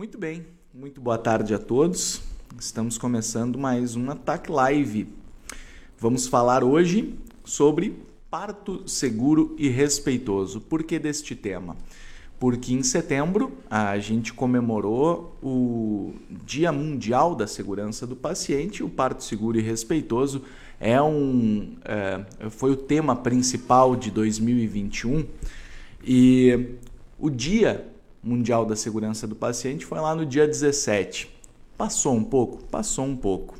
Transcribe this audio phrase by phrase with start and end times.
[0.00, 2.22] Muito bem, muito boa tarde a todos.
[2.58, 5.06] Estamos começando mais um Ataque Live.
[5.98, 7.94] Vamos falar hoje sobre
[8.30, 10.58] parto seguro e respeitoso.
[10.58, 11.76] Por que deste tema?
[12.38, 16.14] Porque em setembro a gente comemorou o
[16.46, 18.82] Dia Mundial da Segurança do Paciente.
[18.82, 20.42] O parto seguro e respeitoso
[20.80, 25.26] é um, é, foi o tema principal de 2021
[26.02, 26.76] e
[27.18, 27.86] o Dia
[28.22, 31.30] Mundial da Segurança do Paciente foi lá no dia 17.
[31.76, 32.62] Passou um pouco?
[32.64, 33.56] Passou um pouco.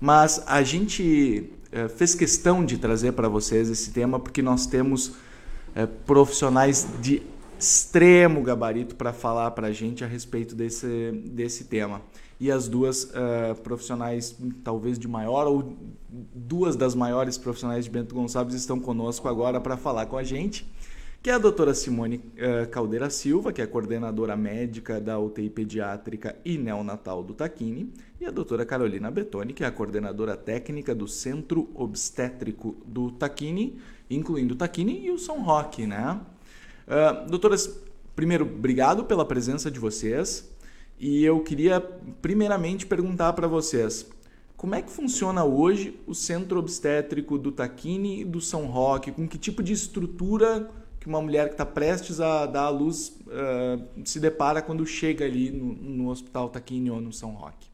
[0.00, 5.12] Mas a gente é, fez questão de trazer para vocês esse tema porque nós temos
[5.74, 7.22] é, profissionais de
[7.58, 12.00] extremo gabarito para falar para a gente a respeito desse, desse tema.
[12.40, 15.76] E as duas uh, profissionais, talvez de maior, ou
[16.08, 20.64] duas das maiores profissionais de Bento Gonçalves estão conosco agora para falar com a gente
[21.28, 26.34] que é a doutora Simone uh, Caldeira Silva, que é coordenadora médica da UTI pediátrica
[26.42, 31.06] e neonatal do Taquini, e a doutora Carolina Betoni, que é a coordenadora técnica do
[31.06, 36.18] Centro Obstétrico do Taquini, incluindo o Taquini e o São Roque, né?
[36.86, 37.78] Uh, doutoras,
[38.16, 40.50] primeiro, obrigado pela presença de vocês.
[40.98, 41.78] E eu queria
[42.22, 44.08] primeiramente perguntar para vocês,
[44.56, 49.12] como é que funciona hoje o centro obstétrico do Taquini e do São Roque?
[49.12, 53.08] Com que tipo de estrutura que uma mulher que está prestes a dar à luz
[53.26, 57.68] uh, se depara quando chega ali no, no Hospital Taquini ou no São Roque?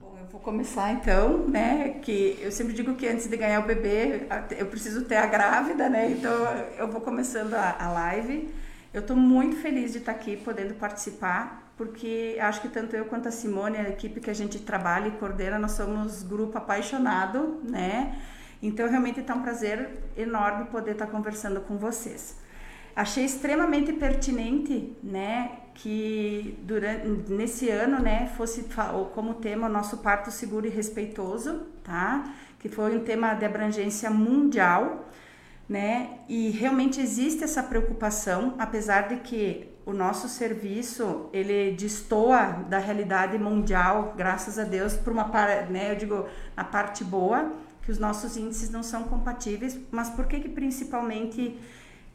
[0.00, 2.00] Bom, eu vou começar então, né?
[2.02, 4.26] Que eu sempre digo que antes de ganhar o bebê,
[4.58, 6.10] eu preciso ter a grávida, né?
[6.10, 6.32] Então
[6.78, 8.48] eu vou começando a, a live.
[8.94, 13.28] Eu estou muito feliz de estar aqui podendo participar, porque acho que tanto eu quanto
[13.28, 18.18] a Simone, a equipe que a gente trabalha e coordena, nós somos grupo apaixonado, né?
[18.62, 22.36] Então, realmente está um prazer enorme poder estar conversando com vocês.
[22.96, 28.66] Achei extremamente pertinente, né, que durante nesse ano, né, fosse
[29.14, 32.32] como tema o nosso parto seguro e respeitoso, tá?
[32.58, 35.04] Que foi um tema de abrangência mundial,
[35.68, 36.20] né?
[36.26, 43.38] E realmente existe essa preocupação, apesar de que o nosso serviço ele destoa da realidade
[43.38, 45.24] mundial, graças a Deus, por uma
[45.68, 47.52] né, eu digo, a parte boa
[47.86, 51.56] que os nossos índices não são compatíveis, mas por que que principalmente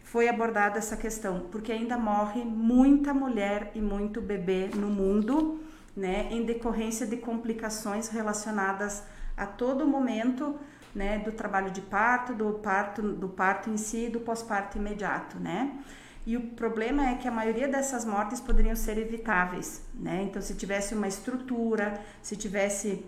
[0.03, 1.47] foi abordada essa questão?
[1.49, 5.63] Porque ainda morre muita mulher e muito bebê no mundo,
[5.95, 9.01] né, em decorrência de complicações relacionadas
[9.37, 10.59] a todo momento,
[10.93, 15.79] né, do trabalho de parto, do parto, do parto em si, do pós-parto imediato, né?
[16.27, 20.21] E o problema é que a maioria dessas mortes poderiam ser evitáveis, né?
[20.23, 23.05] Então, se tivesse uma estrutura, se tivesse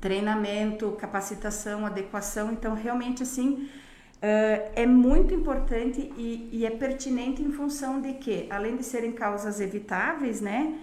[0.00, 2.52] treinamento, capacitação, adequação.
[2.52, 3.68] Então, realmente, assim,
[4.16, 9.12] uh, é muito importante e, e, é pertinente em função de que, além de serem
[9.12, 10.78] causas evitáveis, né,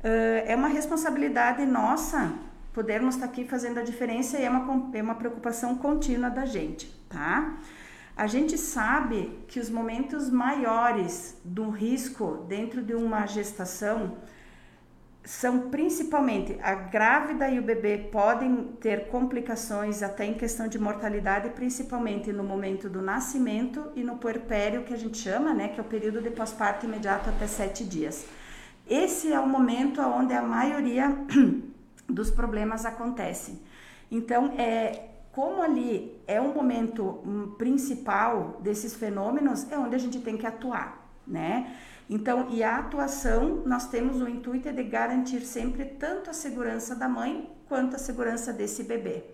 [0.00, 2.34] uh, é uma responsabilidade nossa
[2.72, 6.86] podermos estar aqui fazendo a diferença e é uma, é uma preocupação contínua da gente,
[7.08, 7.56] tá?
[8.14, 14.18] A gente sabe que os momentos maiores do risco dentro de uma gestação
[15.26, 21.50] são principalmente a grávida e o bebê podem ter complicações até em questão de mortalidade,
[21.50, 25.82] principalmente no momento do nascimento e no puerpério, que a gente chama, né, que é
[25.82, 28.24] o período de pós-parto imediato até sete dias.
[28.88, 31.12] Esse é o momento onde a maioria
[32.08, 33.60] dos problemas acontecem.
[34.08, 40.20] Então, é, como ali é um momento hum, principal desses fenômenos, é onde a gente
[40.20, 41.76] tem que atuar, né?
[42.08, 47.08] Então, e a atuação, nós temos o intuito de garantir sempre tanto a segurança da
[47.08, 49.24] mãe quanto a segurança desse bebê.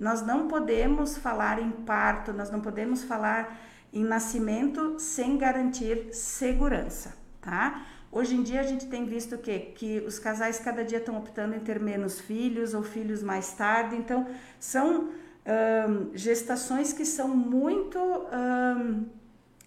[0.00, 3.58] Nós não podemos falar em parto, nós não podemos falar
[3.92, 7.86] em nascimento sem garantir segurança, tá?
[8.10, 11.54] Hoje em dia a gente tem visto que, que os casais cada dia estão optando
[11.54, 14.26] em ter menos filhos ou filhos mais tarde, então
[14.58, 17.98] são hum, gestações que são muito.
[17.98, 19.06] Hum,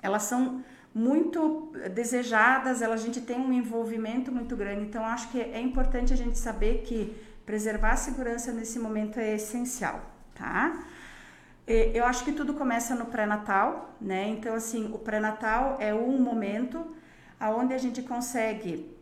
[0.01, 4.83] elas são muito desejadas, a gente tem um envolvimento muito grande.
[4.83, 9.35] Então, acho que é importante a gente saber que preservar a segurança nesse momento é
[9.35, 10.01] essencial,
[10.35, 10.83] tá?
[11.67, 14.29] Eu acho que tudo começa no pré-natal, né?
[14.29, 16.95] Então, assim, o pré-natal é um momento
[17.39, 18.97] aonde a gente consegue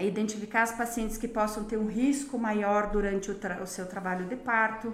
[0.00, 4.36] identificar as pacientes que possam ter um risco maior durante o, o seu trabalho de
[4.36, 4.92] parto,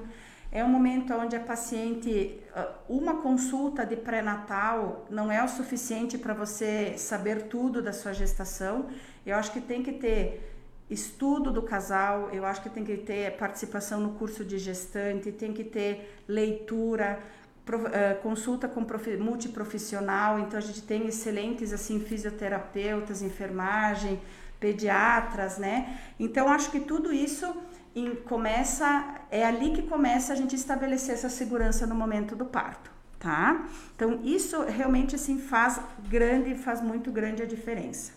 [0.53, 6.19] é um momento onde a paciente, ah, uma consulta de pré-natal não é o suficiente
[6.19, 8.91] para você saber tudo da sua gestação.
[9.25, 10.55] Eu acho que tem que ter
[10.91, 15.55] estudo do casal, eu acho que tem que ter participação no curso de gestante, tem
[15.55, 17.19] que ter leitura,
[17.67, 18.85] ah, consulta com
[19.19, 20.39] multiprofissional.
[20.39, 24.21] Então a gente tem excelentes assim fisioterapeutas, enfermagem,
[24.61, 25.99] pediatras, né?
[26.21, 27.47] Então acho que tudo isso
[27.95, 32.91] em, começa é ali que começa a gente estabelecer essa segurança no momento do parto,
[33.19, 33.67] tá?
[33.95, 38.13] Então isso realmente assim faz grande, faz muito grande a diferença.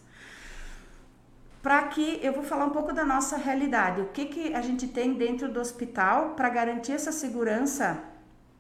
[1.62, 4.88] Para que eu vou falar um pouco da nossa realidade, o que que a gente
[4.88, 8.04] tem dentro do hospital para garantir essa segurança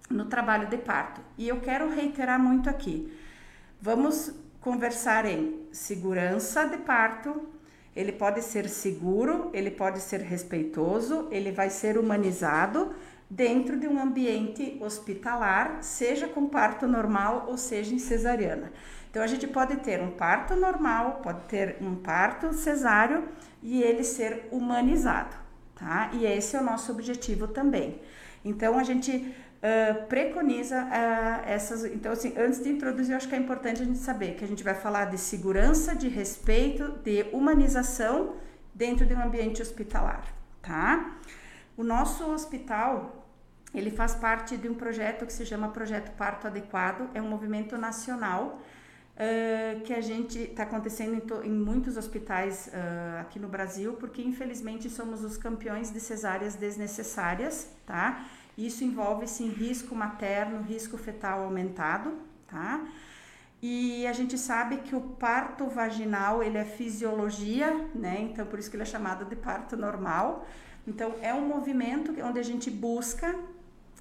[0.10, 1.22] no trabalho de parto.
[1.38, 3.12] E eu quero reiterar muito aqui.
[3.82, 7.48] Vamos conversar em segurança de parto,
[7.96, 12.94] ele pode ser seguro, ele pode ser respeitoso, ele vai ser humanizado
[13.30, 18.72] dentro de um ambiente hospitalar, seja com parto normal ou seja em cesariana.
[19.10, 23.24] Então a gente pode ter um parto normal, pode ter um parto cesáreo
[23.64, 25.36] e ele ser humanizado,
[25.74, 26.10] tá?
[26.14, 28.02] E esse é o nosso objetivo também.
[28.46, 31.84] Então a gente uh, preconiza uh, essas.
[31.86, 34.48] Então, assim, antes de introduzir, eu acho que é importante a gente saber que a
[34.48, 38.36] gente vai falar de segurança, de respeito, de humanização
[38.74, 40.24] dentro de um ambiente hospitalar,
[40.62, 41.18] tá?
[41.76, 43.24] O nosso hospital
[43.74, 47.78] ele faz parte de um projeto que se chama Projeto Parto Adequado, é um movimento
[47.78, 48.62] nacional
[49.16, 52.70] uh, que a gente está acontecendo em, em, muitos hospitais
[53.20, 58.26] aqui no Brasil, porque infelizmente somos os campeões de cesáreas desnecessárias, tá?
[58.58, 62.14] Isso envolve sim risco materno, risco fetal aumentado,
[62.48, 62.86] tá?
[63.62, 68.22] E a gente sabe que o parto vaginal, ele é fisiologia, né?
[68.22, 70.46] Então por isso que ele é chamado de parto normal.
[70.88, 73.36] Então é um movimento onde a gente busca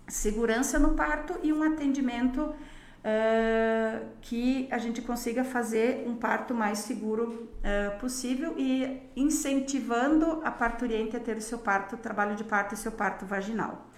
[0.06, 6.78] segurança no parto e um atendimento uh, que a gente consiga fazer um parto mais
[6.80, 12.74] seguro uh, possível e incentivando a parturiente a ter o seu parto, trabalho de parto
[12.74, 13.90] e seu parto vaginal.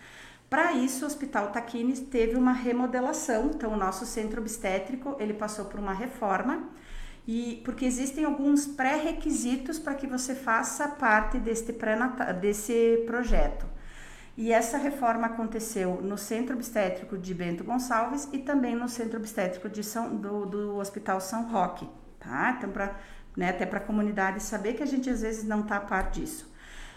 [0.48, 5.64] Para isso, o Hospital Taquini teve uma remodelação, então o nosso centro obstétrico ele passou
[5.64, 6.68] por uma reforma
[7.26, 11.74] e porque existem alguns pré-requisitos para que você faça parte deste
[12.40, 13.66] desse projeto.
[14.36, 19.68] E essa reforma aconteceu no Centro Obstétrico de Bento Gonçalves e também no Centro Obstétrico
[19.68, 21.88] de São, do, do Hospital São Roque,
[22.20, 22.54] tá?
[22.56, 22.96] Então, pra,
[23.34, 26.10] né, até para a comunidade saber que a gente às vezes não está a par
[26.10, 26.54] disso.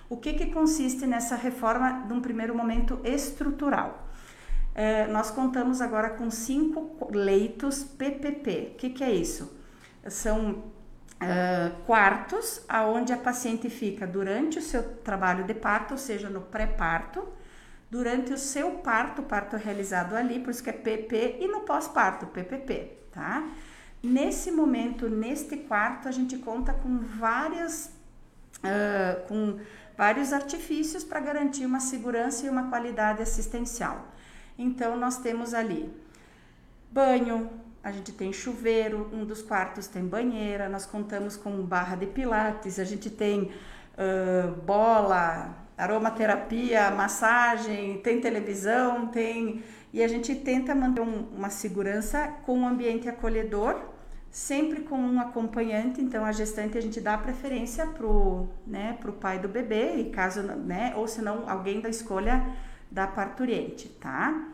[0.09, 4.07] O que, que consiste nessa reforma, num primeiro momento, estrutural?
[4.73, 8.71] É, nós contamos agora com cinco leitos PPP.
[8.73, 9.57] O que, que é isso?
[10.07, 10.63] São
[11.19, 16.39] Uh, quartos aonde a paciente fica durante o seu trabalho de parto, ou seja, no
[16.39, 17.27] pré-parto,
[17.91, 22.25] durante o seu parto, parto realizado ali, por isso que é PP, e no pós-parto,
[22.27, 23.49] PPP, tá?
[24.01, 27.87] Nesse momento, neste quarto, a gente conta com várias,
[28.59, 29.59] uh, com
[29.99, 34.07] vários artifícios para garantir uma segurança e uma qualidade assistencial.
[34.57, 35.93] Então, nós temos ali
[36.89, 37.49] banho,
[37.83, 42.79] a gente tem chuveiro, um dos quartos tem banheira, nós contamos com barra de pilates,
[42.79, 49.61] a gente tem uh, bola, aromaterapia, massagem, tem televisão, tem.
[49.91, 53.77] E a gente tenta manter um, uma segurança com um ambiente acolhedor,
[54.31, 59.39] sempre com um acompanhante, então a gestante a gente dá preferência pro, né, pro pai
[59.39, 62.45] do bebê, e caso, né, ou se não, alguém da escolha
[62.91, 64.49] da parturiente, tá?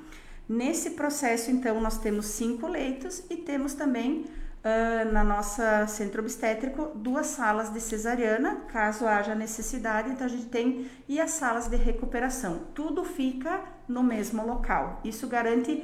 [0.47, 4.25] Nesse processo, então, nós temos cinco leitos e temos também
[4.63, 10.11] uh, na nossa centro obstétrico duas salas de cesariana, caso haja necessidade.
[10.11, 12.61] Então, a gente tem e as salas de recuperação.
[12.75, 15.01] Tudo fica no mesmo local.
[15.03, 15.83] Isso garante.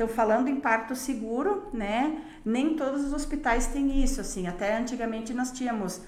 [0.00, 2.22] Então, falando em parto seguro, né?
[2.42, 4.18] Nem todos os hospitais têm isso.
[4.22, 6.02] Assim, até antigamente nós tínhamos uh,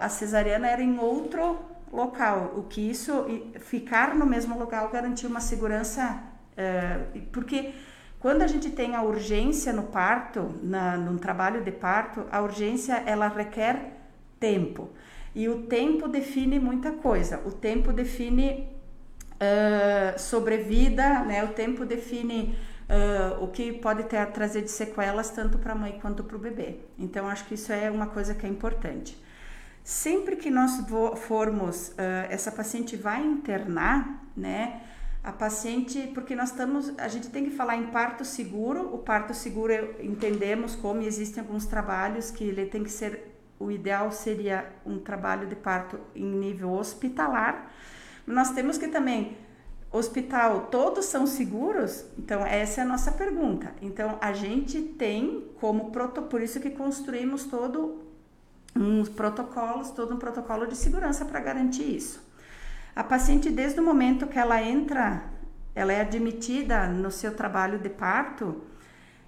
[0.00, 1.60] a cesariana era em outro
[1.92, 2.54] local.
[2.56, 3.24] O que isso
[3.60, 6.22] ficar no mesmo local garantia uma segurança
[6.54, 7.74] Uh, porque
[8.20, 13.02] quando a gente tem a urgência no parto, na, num trabalho de parto, a urgência
[13.06, 13.92] ela requer
[14.38, 14.90] tempo.
[15.34, 17.42] E o tempo define muita coisa.
[17.44, 18.68] O tempo define
[19.34, 21.42] uh, sobrevida, né?
[21.42, 22.56] o tempo define
[22.88, 26.38] uh, o que pode ter, trazer de sequelas tanto para a mãe quanto para o
[26.38, 26.80] bebê.
[26.98, 29.22] Então, acho que isso é uma coisa que é importante.
[29.82, 30.72] Sempre que nós
[31.16, 31.94] formos, uh,
[32.30, 34.80] essa paciente vai internar, né?
[35.24, 38.94] a paciente, porque nós estamos, a gente tem que falar em parto seguro.
[38.94, 44.12] O parto seguro entendemos como existem alguns trabalhos que ele tem que ser, o ideal
[44.12, 47.72] seria um trabalho de parto em nível hospitalar.
[48.26, 49.38] Nós temos que também
[49.96, 52.04] hospital, todos são seguros?
[52.18, 53.72] Então essa é a nossa pergunta.
[53.80, 58.02] Então a gente tem como protocolo, por isso que construímos todo
[58.74, 62.22] uns protocolos, todo um protocolo de segurança para garantir isso.
[62.94, 65.24] A paciente, desde o momento que ela entra,
[65.74, 68.62] ela é admitida no seu trabalho de parto,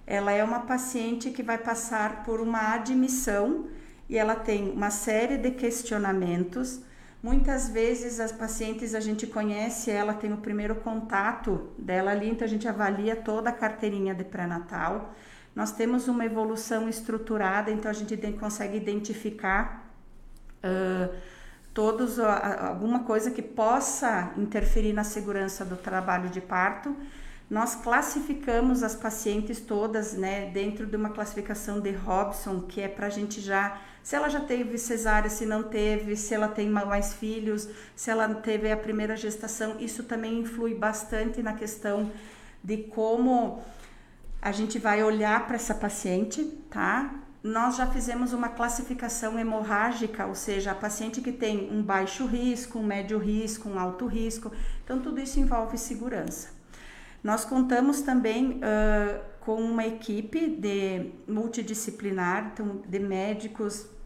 [0.05, 3.67] ela é uma paciente que vai passar por uma admissão
[4.09, 6.81] e ela tem uma série de questionamentos.
[7.27, 12.45] Muitas vezes as pacientes a gente conhece, ela tem o primeiro contato dela ali, então
[12.45, 15.13] a gente avalia toda a carteirinha de pré-natal.
[15.53, 19.91] Nós temos uma evolução estruturada, então a gente consegue identificar
[20.63, 21.13] uh,
[21.73, 26.95] todos alguma coisa que possa interferir na segurança do trabalho de parto.
[27.49, 33.07] Nós classificamos as pacientes todas, né, dentro de uma classificação de Robson, que é para
[33.07, 37.13] a gente já, se ela já teve cesárea, se não teve, se ela tem mais
[37.15, 42.09] filhos, se ela teve a primeira gestação, isso também influi bastante na questão
[42.63, 43.61] de como
[44.41, 47.15] a gente vai olhar para essa paciente, tá?
[47.43, 52.79] Nós já fizemos uma classificação hemorrágica, ou seja, a paciente que tem um baixo risco,
[52.79, 54.53] um médio risco, um alto risco.
[54.85, 56.55] Então, tudo isso envolve segurança.
[57.21, 63.96] Nós contamos também uh, com uma equipe de multidisciplinar, então, de médicos,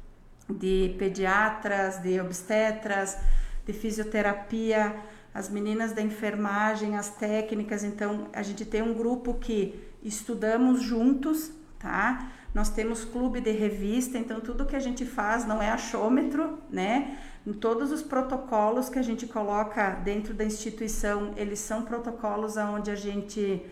[0.54, 3.18] de pediatras, de obstetras,
[3.66, 4.96] de fisioterapia,
[5.34, 7.84] as meninas da enfermagem, as técnicas.
[7.84, 12.32] Então, a gente tem um grupo que estudamos juntos, tá?
[12.54, 17.18] Nós temos clube de revista, então tudo que a gente faz não é achômetro, né?
[17.48, 22.92] Em todos os protocolos que a gente coloca dentro da instituição, eles são protocolos onde
[22.92, 23.66] a gente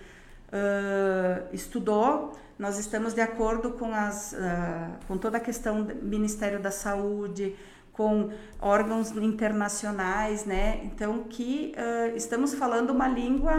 [0.48, 2.38] uh, estudou.
[2.60, 7.56] Nós estamos de acordo com, as, uh, com toda a questão do Ministério da Saúde,
[7.94, 10.82] com órgãos internacionais, né?
[10.84, 13.54] Então, que uh, estamos falando uma língua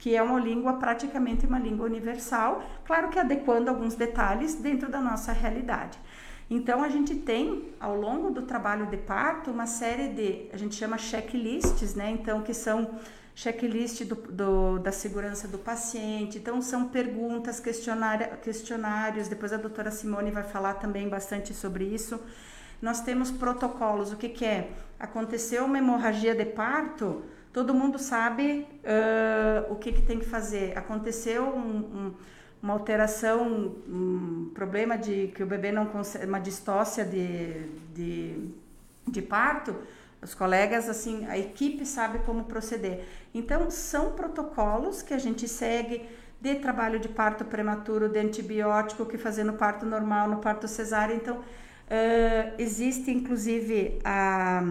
[0.00, 4.98] que é uma língua praticamente uma língua universal, claro que adequando alguns detalhes dentro da
[4.98, 5.98] nossa realidade.
[6.50, 10.74] Então a gente tem ao longo do trabalho de parto uma série de, a gente
[10.74, 12.10] chama checklists, né?
[12.10, 12.98] Então que são
[13.34, 16.38] checklist do, do, da segurança do paciente.
[16.38, 19.28] Então são perguntas, questionários.
[19.28, 22.20] Depois a doutora Simone vai falar também bastante sobre isso.
[22.82, 24.12] Nós temos protocolos.
[24.12, 24.72] O que, que é?
[24.98, 30.76] Aconteceu uma hemorragia de parto todo mundo sabe uh, o que, que, tem que fazer.
[30.76, 32.14] Aconteceu um, um,
[32.62, 38.50] uma alteração, um problema de que o bebê não consegue, uma distócia de, de,
[39.08, 39.74] de parto,
[40.22, 43.06] os colegas, assim, a equipe sabe como proceder.
[43.32, 46.06] Então, são protocolos que a gente segue
[46.40, 51.14] de trabalho de parto prematuro, de antibiótico, que fazer no parto normal, no parto cesárea.
[51.14, 54.62] Então, uh, existe inclusive a.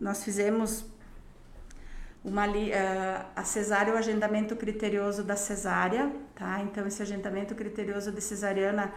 [0.00, 0.84] Nós fizemos
[2.24, 6.60] uma, uh, a cesárea é o agendamento criterioso da cesárea, tá?
[6.62, 8.90] Então, esse agendamento criterioso de cesariana,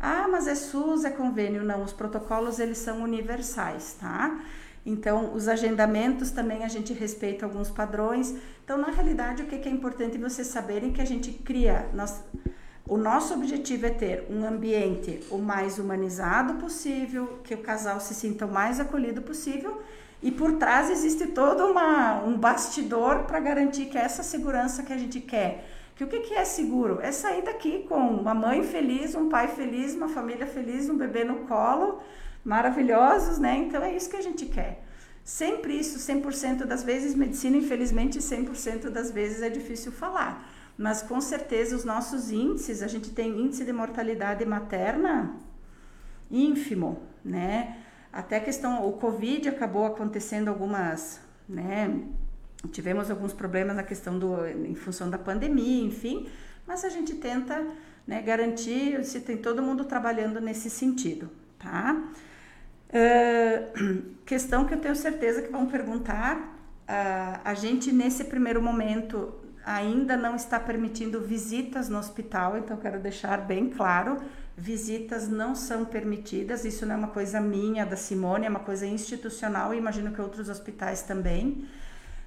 [0.00, 4.40] ah, mas é SUS, é convênio, não, os protocolos, eles são universais, tá?
[4.86, 8.34] Então, os agendamentos também a gente respeita alguns padrões.
[8.64, 12.24] Então, na realidade, o que é importante vocês saberem que a gente cria, nós,
[12.88, 18.14] o nosso objetivo é ter um ambiente o mais humanizado possível, que o casal se
[18.14, 19.82] sinta o mais acolhido possível
[20.22, 24.96] e por trás existe todo uma, um bastidor para garantir que essa segurança que a
[24.96, 25.68] gente quer.
[25.96, 27.00] Que o que, que é seguro?
[27.02, 31.24] É sair daqui com uma mãe feliz, um pai feliz, uma família feliz, um bebê
[31.24, 32.00] no colo,
[32.44, 33.56] maravilhosos, né?
[33.56, 34.84] Então é isso que a gente quer.
[35.24, 40.48] Sempre isso, 100% das vezes, medicina, infelizmente, 100% das vezes é difícil falar.
[40.78, 45.36] Mas com certeza os nossos índices, a gente tem índice de mortalidade materna
[46.30, 47.81] ínfimo, né?
[48.12, 51.98] Até a questão, o Covid acabou acontecendo algumas, né?
[52.70, 56.28] Tivemos alguns problemas na questão do, em função da pandemia, enfim,
[56.66, 57.66] mas a gente tenta
[58.06, 62.04] né, garantir se tem todo mundo trabalhando nesse sentido, tá?
[62.90, 69.34] Uh, questão que eu tenho certeza que vão perguntar, uh, a gente nesse primeiro momento
[69.64, 74.18] ainda não está permitindo visitas no hospital, então quero deixar bem claro,
[74.56, 78.86] visitas não são permitidas, isso não é uma coisa minha, da Simone, é uma coisa
[78.86, 81.66] institucional e imagino que outros hospitais também.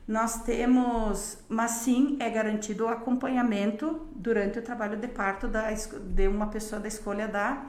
[0.07, 6.27] Nós temos, mas sim é garantido o acompanhamento durante o trabalho de parto da, de
[6.27, 7.65] uma pessoa da escolha da,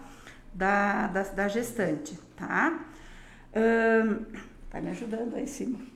[0.53, 2.85] da, da, da gestante, tá?
[3.55, 4.25] Um,
[4.69, 5.93] tá me ajudando aí, Simone.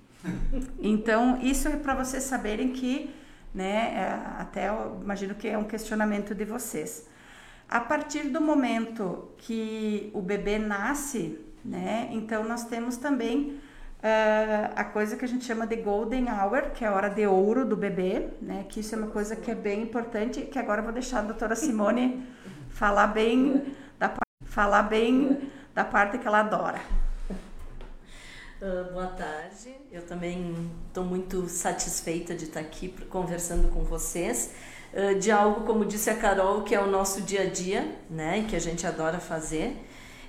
[0.79, 3.15] Então, isso é para vocês saberem que,
[3.55, 7.10] né, é, até eu imagino que é um questionamento de vocês.
[7.71, 13.61] A partir do momento que o bebê nasce, né, então nós temos também
[13.99, 17.25] uh, a coisa que a gente chama de golden hour, que é a hora de
[17.29, 20.81] ouro do bebê, né, que isso é uma coisa que é bem importante, que agora
[20.81, 22.27] eu vou deixar a doutora Simone
[22.71, 24.13] falar bem da,
[24.47, 26.81] falar bem da parte que ela adora.
[28.61, 34.51] Uh, boa tarde, eu também estou muito satisfeita de estar aqui conversando com vocês
[35.19, 38.57] de algo, como disse a Carol, que é o nosso dia a dia, né, que
[38.57, 39.77] a gente adora fazer.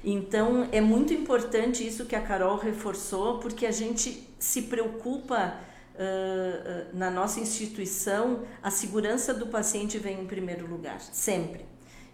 [0.03, 5.55] Então é muito importante isso que a Carol reforçou, porque a gente se preocupa
[5.95, 11.65] uh, na nossa instituição, a segurança do paciente vem em primeiro lugar, sempre.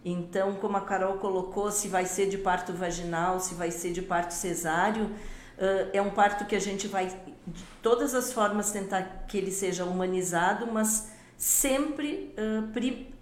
[0.03, 4.01] Então, como a Carol colocou, se vai ser de parto vaginal, se vai ser de
[4.01, 9.25] parto cesáreo, uh, é um parto que a gente vai, de todas as formas, tentar
[9.27, 12.33] que ele seja humanizado, mas sempre
[12.73, 13.13] pri,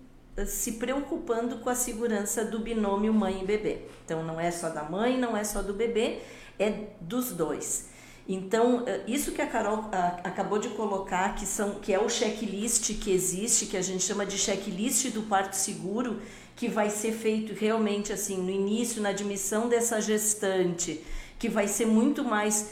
[0.48, 3.80] se preocupando com a segurança do binômio mãe e bebê.
[4.04, 6.20] Então não é só da mãe, não é só do bebê,
[6.58, 7.94] é dos dois.
[8.28, 9.88] Então, isso que a Carol
[10.24, 14.26] acabou de colocar, que, são, que é o checklist que existe, que a gente chama
[14.26, 16.20] de checklist do parto seguro,
[16.56, 21.04] que vai ser feito realmente assim no início, na admissão dessa gestante,
[21.38, 22.72] que vai ser muito mais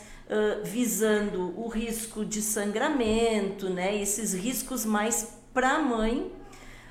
[0.64, 3.96] visando o risco de sangramento, né?
[3.96, 6.32] Esses riscos mais para a mãe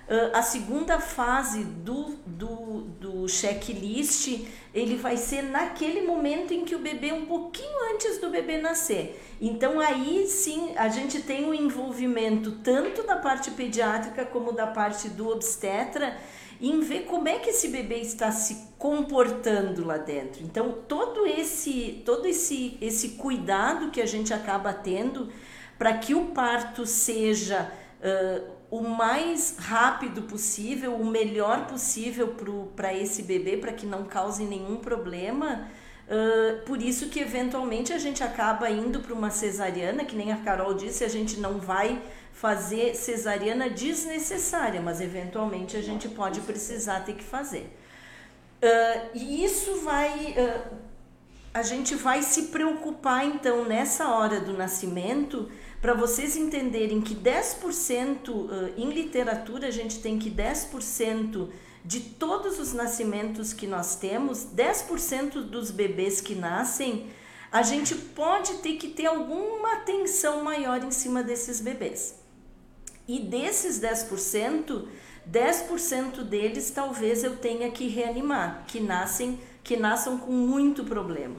[0.02, 6.74] Uh, a segunda fase do, do, do checklist, ele vai ser naquele momento em que
[6.74, 9.22] o bebê, um pouquinho antes do bebê nascer.
[9.40, 14.66] Então aí sim a gente tem o um envolvimento tanto da parte pediátrica como da
[14.66, 16.18] parte do obstetra
[16.62, 20.44] em ver como é que esse bebê está se comportando lá dentro.
[20.44, 25.28] Então todo esse todo esse esse cuidado que a gente acaba tendo
[25.76, 27.68] para que o parto seja
[28.00, 32.34] uh, o mais rápido possível, o melhor possível
[32.76, 35.68] para esse bebê, para que não cause nenhum problema.
[36.06, 40.36] Uh, por isso que eventualmente a gente acaba indo para uma cesariana, que nem a
[40.36, 42.00] Carol disse, a gente não vai
[42.32, 47.76] fazer cesariana desnecessária, mas eventualmente a gente pode precisar ter que fazer.
[48.62, 50.32] Uh, e isso vai.
[50.32, 50.92] Uh,
[51.54, 55.50] a gente vai se preocupar então nessa hora do nascimento
[55.82, 61.50] para vocês entenderem que 10% em literatura a gente tem que 10%
[61.84, 67.10] de todos os nascimentos que nós temos, 10% dos bebês que nascem,
[67.50, 72.21] a gente pode ter que ter alguma atenção maior em cima desses bebês.
[73.12, 74.86] E desses 10%,
[75.30, 81.36] 10% deles talvez eu tenha que reanimar, que nascem, que nasçam com muito problema.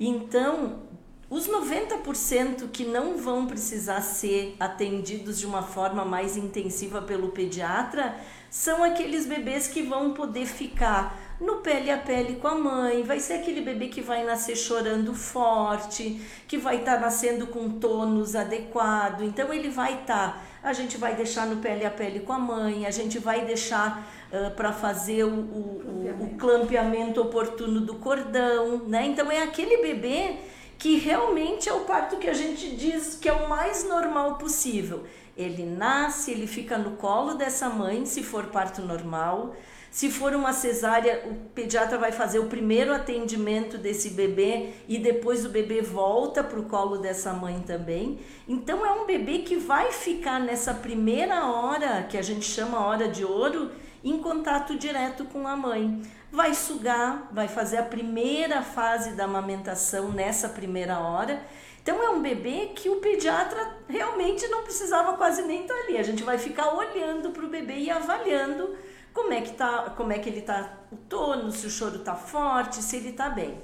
[0.00, 0.84] Então,
[1.28, 8.18] os 90% que não vão precisar ser atendidos de uma forma mais intensiva pelo pediatra
[8.50, 13.18] são aqueles bebês que vão poder ficar no pele a pele com a mãe, vai
[13.18, 18.36] ser aquele bebê que vai nascer chorando forte, que vai estar tá nascendo com tônus
[18.36, 19.22] adequado.
[19.22, 22.38] Então ele vai estar, tá, a gente vai deixar no pele a pele com a
[22.38, 27.96] mãe, a gente vai deixar uh, para fazer o, o, o, o clampeamento oportuno do
[27.96, 29.06] cordão, né?
[29.06, 30.36] Então é aquele bebê
[30.78, 35.04] que realmente é o parto que a gente diz que é o mais normal possível.
[35.36, 39.56] Ele nasce, ele fica no colo dessa mãe, se for parto normal.
[39.92, 45.44] Se for uma cesárea, o pediatra vai fazer o primeiro atendimento desse bebê e depois
[45.44, 48.18] o bebê volta para o colo dessa mãe também.
[48.48, 53.06] Então é um bebê que vai ficar nessa primeira hora, que a gente chama hora
[53.06, 53.70] de ouro,
[54.02, 56.00] em contato direto com a mãe
[56.32, 61.42] vai sugar, vai fazer a primeira fase da amamentação nessa primeira hora.
[61.82, 65.98] Então é um bebê que o pediatra realmente não precisava quase nem estar ali.
[65.98, 68.74] A gente vai ficar olhando para o bebê e avaliando
[69.12, 72.14] como é que tá, como é que ele está o tono, se o choro está
[72.14, 73.60] forte, se ele está bem.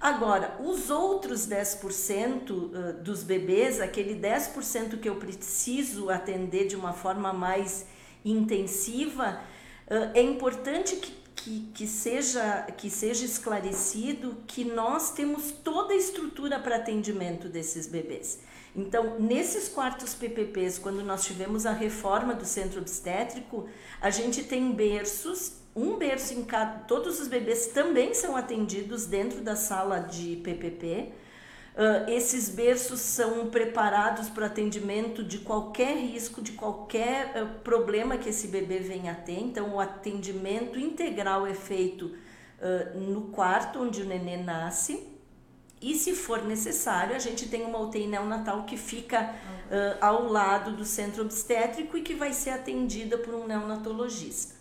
[0.00, 7.32] Agora, os outros 10% dos bebês, aquele 10% que eu preciso atender de uma forma
[7.32, 7.84] mais
[8.24, 9.40] intensiva,
[10.14, 16.58] é importante que que, que, seja, que seja esclarecido que nós temos toda a estrutura
[16.58, 18.40] para atendimento desses bebês.
[18.78, 23.68] Então, nesses quartos PPPs, quando nós tivemos a reforma do centro obstétrico,
[24.00, 26.80] a gente tem berços, um berço em cada.
[26.84, 31.12] Todos os bebês também são atendidos dentro da sala de PPP
[31.78, 38.30] Uh, esses berços são preparados para atendimento de qualquer risco, de qualquer uh, problema que
[38.30, 39.38] esse bebê venha a ter.
[39.38, 45.06] Então, o atendimento integral é feito uh, no quarto onde o nenê nasce.
[45.80, 49.34] E, se for necessário, a gente tem uma UTI neonatal que fica
[50.00, 54.54] ao lado do centro obstétrico e que vai ser atendida por um neonatologista.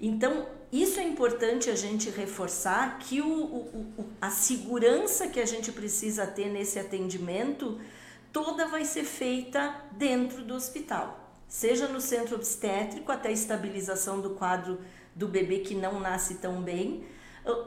[0.00, 5.70] Então, isso é importante a gente reforçar que o, o, a segurança que a gente
[5.70, 7.80] precisa ter nesse atendimento
[8.32, 14.30] toda vai ser feita dentro do hospital, seja no centro obstétrico até a estabilização do
[14.30, 14.80] quadro
[15.14, 17.04] do bebê que não nasce tão bem,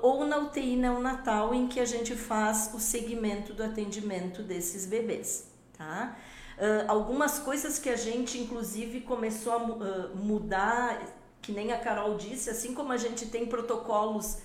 [0.02, 5.52] ou na UTI neonatal em que a gente faz o segmento do atendimento desses bebês,
[5.78, 6.18] tá?
[6.58, 11.02] Uh, algumas coisas que a gente inclusive começou a uh, mudar
[11.42, 14.40] que nem a Carol disse, assim como a gente tem protocolos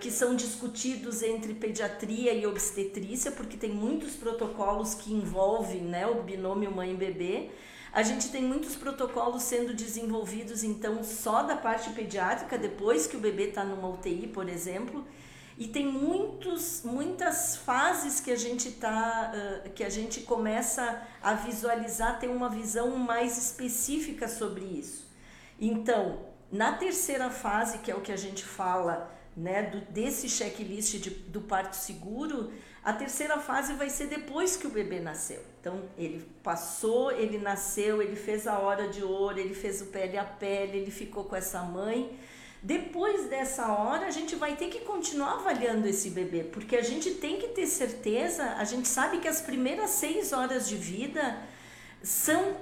[0.00, 6.20] que são discutidos entre pediatria e obstetrícia, porque tem muitos protocolos que envolvem né, o
[6.24, 7.50] binômio mãe e bebê.
[7.92, 13.20] A gente tem muitos protocolos sendo desenvolvidos, então, só da parte pediátrica, depois que o
[13.20, 15.06] bebê está numa UTI, por exemplo.
[15.56, 21.34] E tem muitos, muitas fases que a gente tá, uh, que a gente começa a
[21.34, 25.08] visualizar, ter uma visão mais específica sobre isso.
[25.60, 26.20] Então,
[26.52, 31.10] na terceira fase, que é o que a gente fala, né, do, desse checklist de,
[31.10, 32.52] do parto seguro,
[32.88, 35.42] a terceira fase vai ser depois que o bebê nasceu.
[35.60, 40.16] Então, ele passou, ele nasceu, ele fez a hora de ouro, ele fez o pele
[40.16, 42.18] a pele, ele ficou com essa mãe.
[42.62, 47.10] Depois dessa hora, a gente vai ter que continuar avaliando esse bebê, porque a gente
[47.16, 51.38] tem que ter certeza, a gente sabe que as primeiras seis horas de vida
[52.02, 52.56] são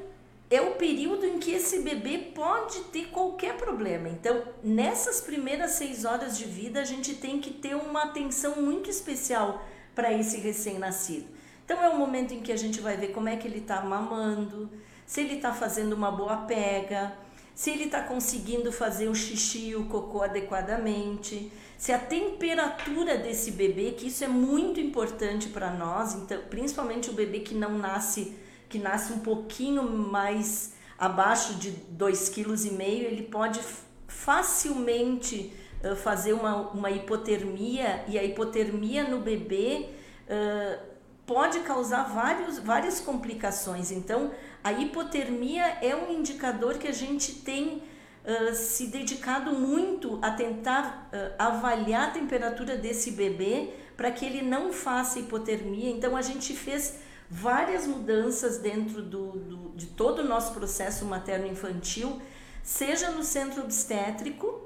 [0.50, 4.08] é o período em que esse bebê pode ter qualquer problema.
[4.08, 8.90] Então, nessas primeiras seis horas de vida, a gente tem que ter uma atenção muito
[8.90, 9.64] especial
[9.96, 11.26] para esse recém-nascido.
[11.64, 13.80] Então, é o momento em que a gente vai ver como é que ele está
[13.80, 14.70] mamando,
[15.04, 17.12] se ele está fazendo uma boa pega,
[17.54, 23.50] se ele está conseguindo fazer o xixi e o cocô adequadamente, se a temperatura desse
[23.50, 28.36] bebê, que isso é muito importante para nós, então, principalmente o bebê que não nasce,
[28.68, 33.60] que nasce um pouquinho mais abaixo de 2,5 kg, ele pode
[34.06, 35.52] facilmente
[35.84, 39.88] uh, fazer uma, uma hipotermia, e a hipotermia no bebê
[40.28, 40.78] uh,
[41.26, 43.90] pode causar vários, várias complicações.
[43.90, 44.30] Então,
[44.62, 47.82] a hipotermia é um indicador que a gente tem
[48.24, 54.72] uh, se dedicado muito a tentar avaliar a temperatura desse bebê para que ele não
[54.72, 55.90] faça hipotermia.
[55.90, 62.20] Então, a gente fez várias mudanças dentro do, do de todo o nosso processo materno-infantil,
[62.62, 64.65] seja no centro obstétrico,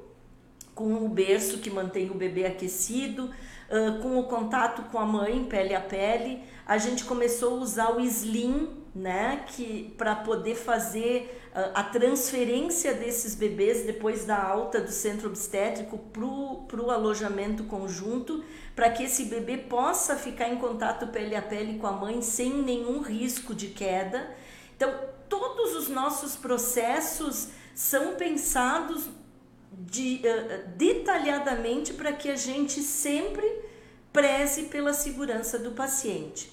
[0.81, 5.45] com o berço que mantém o bebê aquecido, uh, com o contato com a mãe,
[5.45, 6.43] pele a pele.
[6.67, 12.95] A gente começou a usar o slim né, que para poder fazer uh, a transferência
[12.95, 18.43] desses bebês depois da alta do centro obstétrico para o alojamento conjunto,
[18.75, 22.55] para que esse bebê possa ficar em contato pele a pele com a mãe sem
[22.55, 24.35] nenhum risco de queda.
[24.75, 24.95] Então,
[25.29, 29.20] todos os nossos processos são pensados
[29.87, 33.47] de, uh, detalhadamente para que a gente sempre
[34.13, 36.53] preze pela segurança do paciente.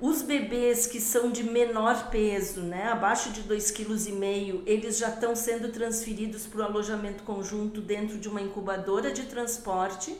[0.00, 5.36] Os bebês que são de menor peso, né, abaixo de 2,5 kg, eles já estão
[5.36, 10.16] sendo transferidos para o alojamento conjunto dentro de uma incubadora de transporte,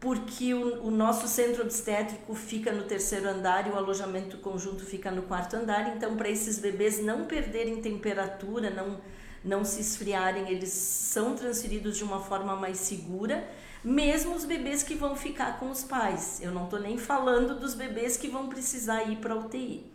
[0.00, 5.10] porque o, o, nosso centro obstétrico fica no terceiro andar e o alojamento conjunto fica
[5.10, 5.96] no quarto andar.
[5.96, 9.00] Então, para esses bebês não perderem temperatura, não,
[9.46, 13.48] não se esfriarem, eles são transferidos de uma forma mais segura
[13.86, 16.40] mesmo os bebês que vão ficar com os pais.
[16.42, 19.86] Eu não estou nem falando dos bebês que vão precisar ir para UTI.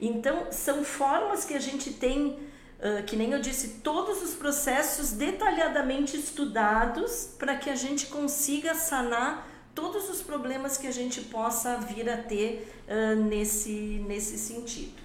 [0.00, 5.12] Então, são formas que a gente tem, uh, que nem eu disse, todos os processos
[5.12, 11.76] detalhadamente estudados para que a gente consiga sanar todos os problemas que a gente possa
[11.76, 15.00] vir a ter uh, nesse, nesse sentido.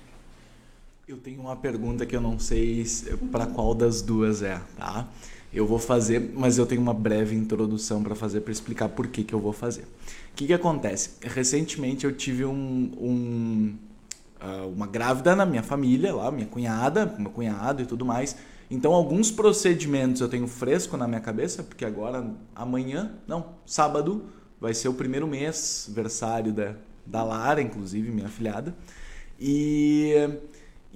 [1.07, 2.83] Eu tenho uma pergunta que eu não sei
[3.31, 5.07] para qual das duas é, tá?
[5.53, 9.23] Eu vou fazer, mas eu tenho uma breve introdução para fazer para explicar por que,
[9.23, 9.83] que eu vou fazer.
[9.83, 11.11] O que, que acontece?
[11.21, 13.75] Recentemente eu tive um, um
[14.41, 18.35] uh, uma grávida na minha família, lá, minha cunhada, meu cunhado e tudo mais.
[18.71, 24.25] Então, alguns procedimentos eu tenho fresco na minha cabeça, porque agora, amanhã, não, sábado,
[24.59, 26.73] vai ser o primeiro mês, versário da,
[27.05, 28.75] da Lara, inclusive, minha filhada.
[29.39, 30.39] E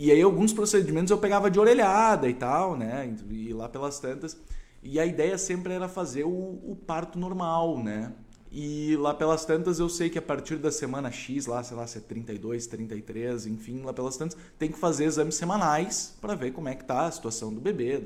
[0.02, 3.14] e aí alguns procedimentos eu pegava de orelhada e tal, né?
[3.30, 4.38] E lá pelas tantas.
[4.82, 8.14] E a ideia sempre era fazer o, o parto normal, né?
[8.50, 11.86] E lá pelas tantas eu sei que a partir da semana X, lá, sei lá,
[11.86, 16.54] se é 32, 33, enfim, lá pelas tantas, tem que fazer exames semanais para ver
[16.54, 18.02] como é que tá a situação do bebê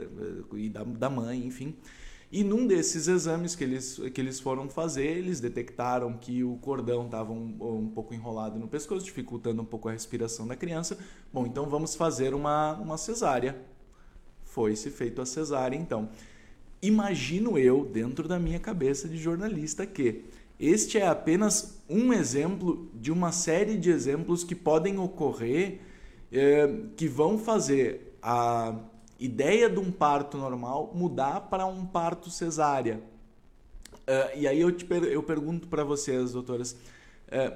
[0.55, 1.75] e da, da mãe, enfim.
[2.33, 7.05] E num desses exames que eles, que eles foram fazer, eles detectaram que o cordão
[7.05, 10.97] estava um, um, pouco enrolado no pescoço, dificultando um pouco a respiração da criança.
[11.31, 13.55] Bom, então vamos fazer uma, uma cesárea.
[14.45, 16.09] Foi-se feito a cesárea, então.
[16.81, 20.25] Imagino eu, dentro da minha cabeça de jornalista, que
[20.59, 25.81] este é apenas um exemplo de uma série de exemplos que podem ocorrer,
[26.31, 28.75] eh, que vão fazer a
[29.23, 33.01] ideia de um parto normal mudar para um parto cesárea.
[33.93, 37.55] Uh, e aí eu, te per eu pergunto para vocês, doutoras, uh,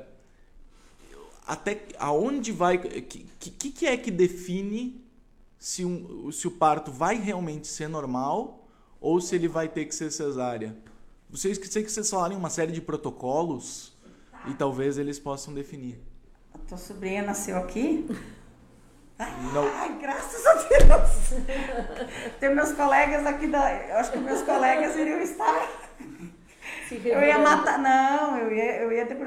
[1.45, 2.77] até aonde vai.
[2.77, 5.03] Que, que, que, é que define
[5.59, 8.65] se, um, se o parto vai realmente ser normal
[9.01, 10.77] ou se ele vai ter que ser cesárea?
[11.29, 13.93] Vocês que sei que vocês falarem uma série de protocolos
[14.49, 15.99] e talvez eles possam definir.
[16.53, 18.07] A tua sobrinha nasceu aqui?
[19.19, 19.67] Não.
[19.75, 21.33] Ai, graças a Deus!
[22.39, 23.73] Tem meus colegas aqui da.
[23.73, 25.67] Eu acho que meus colegas iriam estar.
[26.91, 27.79] Eu ia matar.
[27.79, 29.17] Não, eu ia, eu ia ter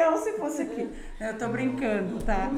[0.00, 0.90] reunião se fosse aqui.
[1.20, 2.50] Eu tô brincando, tá?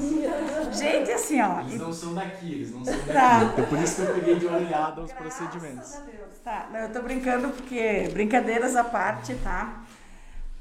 [0.72, 1.61] Gente, assim, ó.
[1.61, 3.12] Eles não são daqui, eles não são daqui.
[3.12, 3.55] Tá.
[3.59, 5.94] É por isso que eu peguei de olhada os Graças procedimentos.
[5.96, 6.38] a Deus.
[6.44, 9.83] Tá, não, eu tô brincando porque, brincadeiras à parte, tá?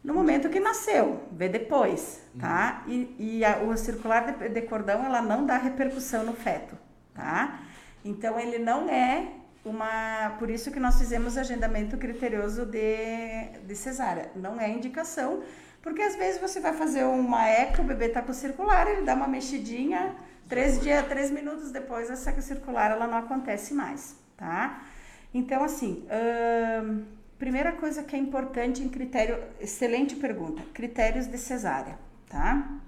[0.04, 2.84] no momento que nasceu, vê depois, tá?
[2.88, 6.78] E, e a, o circular de, de cordão ela não dá repercussão no feto,
[7.16, 7.60] tá?
[8.04, 9.30] Então ele não é
[9.66, 15.42] uma, por isso que nós fizemos agendamento criterioso de, de cesárea, não é indicação,
[15.82, 19.16] porque às vezes você vai fazer uma eco, o bebê tá com circular, ele dá
[19.16, 20.16] uma mexidinha,
[20.48, 24.84] três dias, três minutos depois essa circular ela não acontece mais, tá?
[25.34, 27.04] Então assim, ahn,
[27.38, 31.98] primeira coisa que é importante em critério, excelente pergunta, critérios de cesárea,
[32.30, 32.80] tá?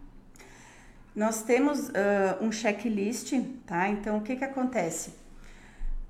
[1.16, 3.34] Nós temos ah, um checklist,
[3.66, 3.90] tá?
[3.90, 5.14] Então o que que acontece?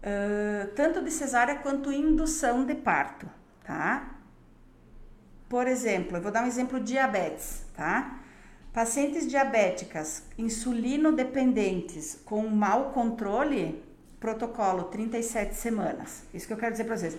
[0.03, 3.29] Ah, tanto de cesárea quanto indução de parto,
[3.63, 4.15] tá?
[5.49, 8.16] Por exemplo, eu vou dar um exemplo diabetes, tá?
[8.77, 13.83] Pacientes diabéticas, insulino dependentes com mau controle,
[14.19, 16.25] protocolo 37 semanas.
[16.31, 17.17] Isso que eu quero dizer para vocês.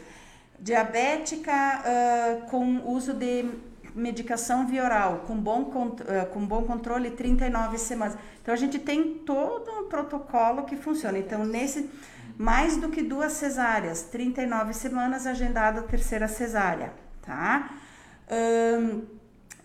[0.60, 3.50] Diabética ah, com uso de
[3.92, 5.68] medicação via oral, com bom,
[6.06, 8.16] ah, com bom controle, 39 semanas.
[8.40, 11.18] Então, a gente tem todo um protocolo que funciona.
[11.18, 11.90] Então, nesse,
[12.38, 17.74] mais do que duas cesáreas, 39 semanas, agendada a terceira cesárea, tá?
[18.30, 19.17] Ahn,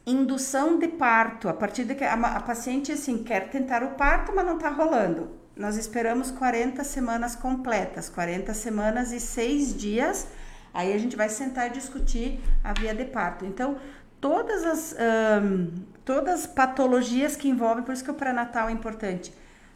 [0.06, 4.34] indução de parto, a partir de que a, a paciente assim quer tentar o parto,
[4.36, 5.30] mas não está rolando.
[5.56, 10.28] Nós esperamos 40 semanas completas, 40 semanas e 6 dias.
[10.74, 13.46] Aí a gente vai sentar e discutir a via de parto.
[13.46, 13.78] Então,
[14.20, 15.68] todas as, ahn,
[16.04, 19.32] todas as patologias que envolvem, por isso que o pré-natal é importante.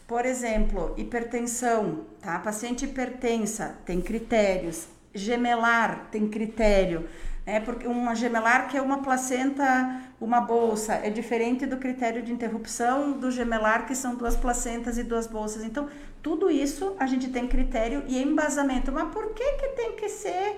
[0.08, 2.40] Por exemplo, hipertensão, tá?
[2.40, 4.88] Paciente hipertensa tem critérios.
[5.14, 7.08] Gemelar tem critério,
[7.48, 7.62] né?
[7.62, 13.14] Porque uma gemelar que é uma placenta, uma bolsa, é diferente do critério de interrupção
[13.14, 15.64] do gemelar que são duas placentas e duas bolsas.
[15.64, 15.88] Então,
[16.22, 18.92] tudo isso a gente tem critério e embasamento.
[18.92, 20.58] Mas por que que tem que ser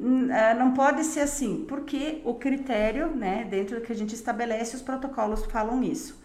[0.00, 4.14] Hum, ah, não pode ser assim, porque o critério, né, dentro do que a gente
[4.14, 6.22] estabelece, os protocolos falam isso.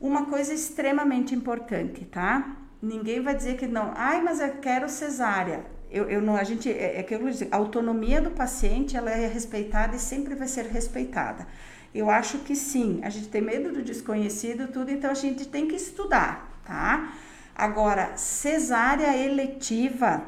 [0.00, 2.56] Uma coisa extremamente importante, tá?
[2.80, 5.66] Ninguém vai dizer que não, ai, mas eu quero cesárea.
[5.94, 9.12] Eu, eu não, a gente, é, é que eu dizer, a autonomia do paciente, ela
[9.12, 11.46] é respeitada e sempre vai ser respeitada.
[11.94, 15.68] Eu acho que sim, a gente tem medo do desconhecido, tudo, então a gente tem
[15.68, 17.14] que estudar, tá?
[17.54, 20.26] Agora, cesárea eletiva,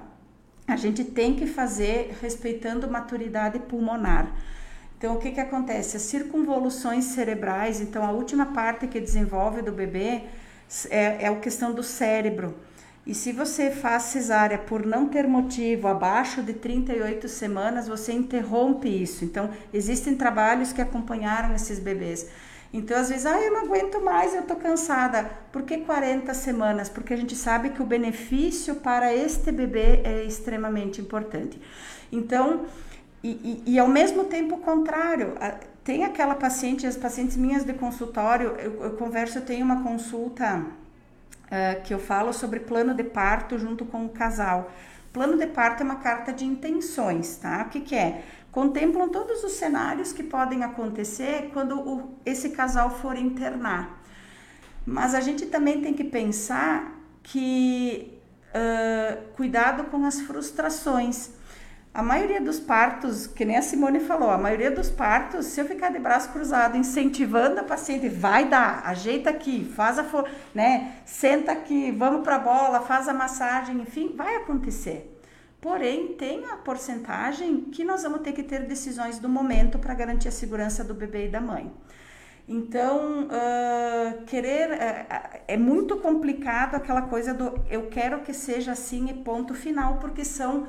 [0.69, 4.33] a gente tem que fazer respeitando maturidade pulmonar.
[4.97, 5.97] Então, o que, que acontece?
[5.97, 10.23] As circunvoluções cerebrais, então, a última parte que desenvolve do bebê
[10.89, 12.55] é, é a questão do cérebro.
[13.07, 18.89] E se você faz cesárea por não ter motivo abaixo de 38 semanas, você interrompe
[18.89, 19.25] isso.
[19.25, 22.29] Então, existem trabalhos que acompanharam esses bebês.
[22.73, 25.31] Então, às vezes, ah, eu não aguento mais, eu tô cansada.
[25.53, 26.89] Por que 40 semanas?
[26.89, 31.61] Porque a gente sabe que o benefício para este bebê é extremamente importante.
[32.11, 32.67] Então,
[33.23, 35.35] e, e, e ao mesmo tempo o contrário,
[35.85, 40.67] tem aquela paciente, as pacientes minhas de consultório, eu, eu converso, eu tenho uma consulta
[41.51, 44.71] ah, que eu falo sobre plano de parto junto com o casal.
[45.13, 47.65] Plano de parto é uma carta de intenções, tá?
[47.67, 48.25] O que, que é?
[48.53, 54.03] Contemplam todos os cenários que podem acontecer quando o, esse casal for internar.
[54.85, 58.17] Mas a gente também tem que pensar que
[58.57, 61.36] ah, cuidado com as frustrações.
[61.97, 65.65] A maioria dos partos, que nem a Simone falou, a maioria dos partos, se eu
[65.65, 70.05] ficar de braço cruzado incentivando a paciente, vai dar, ajeita aqui, faz a,
[70.55, 75.19] né, senta aqui, vamos para a bola, faz a massagem, enfim, vai acontecer.
[75.59, 80.29] Porém, tem a porcentagem que nós vamos ter que ter decisões do momento para garantir
[80.29, 81.73] a segurança do bebê e da mãe.
[82.47, 89.09] Então, ah, querer ah, é muito complicado aquela coisa do eu quero que seja assim
[89.09, 90.69] e ponto final, porque são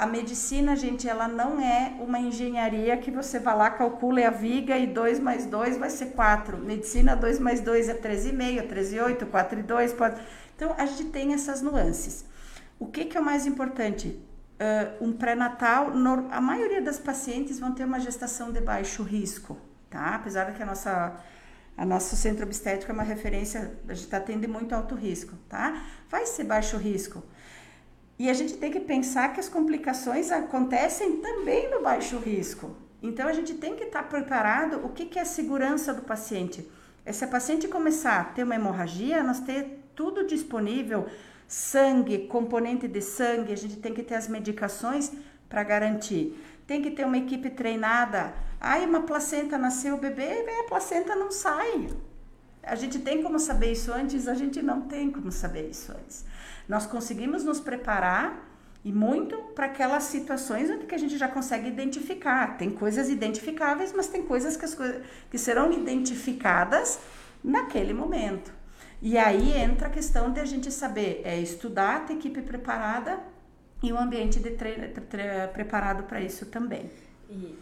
[0.00, 4.78] a medicina, gente, ela não é uma engenharia que você vai lá, calcula a viga
[4.78, 6.56] e 2 mais 2 vai ser 4.
[6.56, 10.18] Medicina 2 mais 2 é 13,5, 13,8, 4 e 2 pode.
[10.56, 12.24] Então, a gente tem essas nuances.
[12.78, 14.18] O que, que é o mais importante?
[14.58, 15.92] Ah, um pré-natal,
[16.30, 19.58] a maioria das pacientes vão ter uma gestação de baixo risco,
[19.90, 20.14] tá?
[20.14, 21.14] Apesar de que a nossa,
[21.76, 25.82] A nosso centro obstétrico é uma referência, a gente atende muito alto risco, tá?
[26.10, 27.22] Vai ser baixo risco.
[28.20, 32.76] E a gente tem que pensar que as complicações acontecem também no baixo risco.
[33.02, 36.70] Então a gente tem que estar preparado o que, que é a segurança do paciente.
[37.02, 41.06] É se a paciente começar a ter uma hemorragia, nós ter tudo disponível,
[41.48, 45.10] sangue, componente de sangue, a gente tem que ter as medicações
[45.48, 46.38] para garantir.
[46.66, 48.34] Tem que ter uma equipe treinada.
[48.60, 51.88] Ai, uma placenta nasceu, o bebê, a placenta não sai.
[52.62, 54.28] A gente tem como saber isso antes?
[54.28, 56.26] A gente não tem como saber isso antes.
[56.70, 58.48] Nós conseguimos nos preparar
[58.84, 62.56] e muito para aquelas situações onde que a gente já consegue identificar.
[62.56, 64.78] Tem coisas identificáveis, mas tem coisas que, as
[65.28, 67.00] que serão identificadas
[67.42, 68.52] naquele momento.
[69.02, 73.18] E aí entra a questão de a gente saber é, estudar, ter equipe preparada
[73.82, 74.86] e um ambiente de treino,
[75.52, 76.88] preparado para isso também.
[77.28, 77.58] E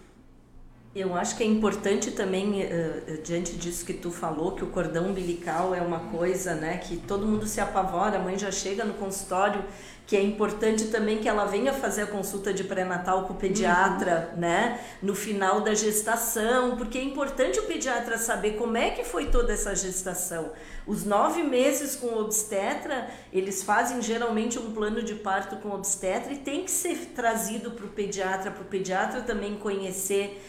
[1.01, 5.07] eu acho que é importante também, uh, diante disso que tu falou, que o cordão
[5.07, 8.95] umbilical é uma coisa né, que todo mundo se apavora, a mãe já chega no
[8.95, 9.65] consultório,
[10.09, 14.31] que é importante também que ela venha fazer a consulta de pré-natal com o pediatra,
[14.33, 14.41] uhum.
[14.41, 19.27] né, no final da gestação, porque é importante o pediatra saber como é que foi
[19.27, 20.51] toda essa gestação.
[20.87, 26.39] Os nove meses com obstetra, eles fazem geralmente um plano de parto com obstetra e
[26.39, 30.43] tem que ser trazido para o pediatra, para o pediatra também conhecer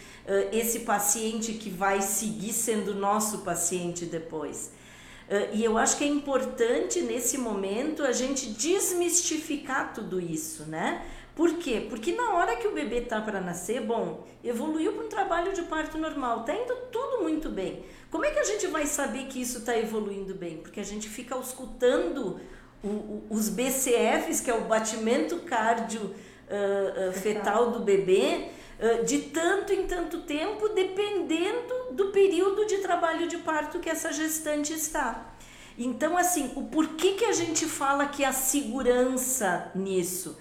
[0.51, 4.71] esse paciente que vai seguir sendo nosso paciente depois.
[5.29, 11.05] Uh, e eu acho que é importante nesse momento a gente desmistificar tudo isso, né?
[11.35, 11.85] Por quê?
[11.87, 15.61] Porque na hora que o bebê tá para nascer, bom, evoluiu para um trabalho de
[15.61, 17.85] parto normal, tá indo tudo muito bem.
[18.09, 20.57] Como é que a gente vai saber que isso está evoluindo bem?
[20.57, 22.41] Porque a gente fica escutando
[22.83, 28.49] o, o, os BCFs, que é o batimento cardio uh, uh, fetal do bebê,
[29.05, 34.73] de tanto em tanto tempo, dependendo do período de trabalho de parto que essa gestante
[34.73, 35.33] está.
[35.77, 40.37] Então, assim, o porquê que a gente fala que a segurança nisso?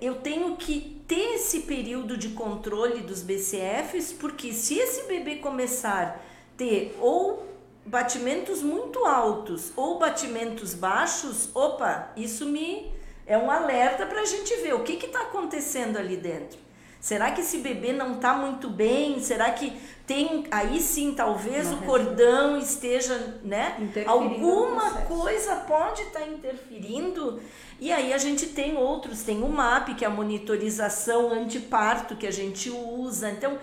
[0.00, 6.02] Eu tenho que ter esse período de controle dos BCFs, porque se esse bebê começar
[6.02, 7.46] a ter ou
[7.84, 12.90] batimentos muito altos ou batimentos baixos, opa, isso me
[13.26, 16.65] é um alerta para a gente ver o que está acontecendo ali dentro.
[17.06, 19.20] Será que esse bebê não está muito bem?
[19.20, 19.72] Será que
[20.08, 23.76] tem aí sim talvez o cordão esteja, né?
[24.04, 27.40] Alguma coisa pode estar tá interferindo.
[27.78, 32.26] E aí a gente tem outros, tem o MAP, que é a monitorização antiparto que
[32.26, 33.30] a gente usa.
[33.30, 33.56] Então,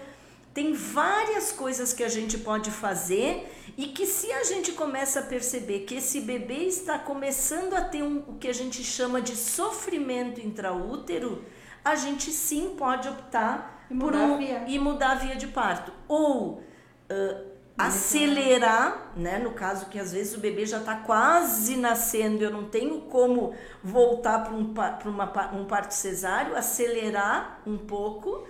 [0.53, 3.45] tem várias coisas que a gente pode fazer
[3.77, 8.03] e que se a gente começa a perceber que esse bebê está começando a ter
[8.03, 11.43] um, o que a gente chama de sofrimento intraútero,
[11.84, 15.91] a gente sim pode optar e por um, e mudar a via de parto.
[16.08, 19.39] Ou uh, acelerar, né?
[19.39, 23.54] No caso que às vezes o bebê já está quase nascendo, eu não tenho como
[23.84, 24.74] voltar para um,
[25.06, 28.48] uma, um parto cesáreo, acelerar um pouco,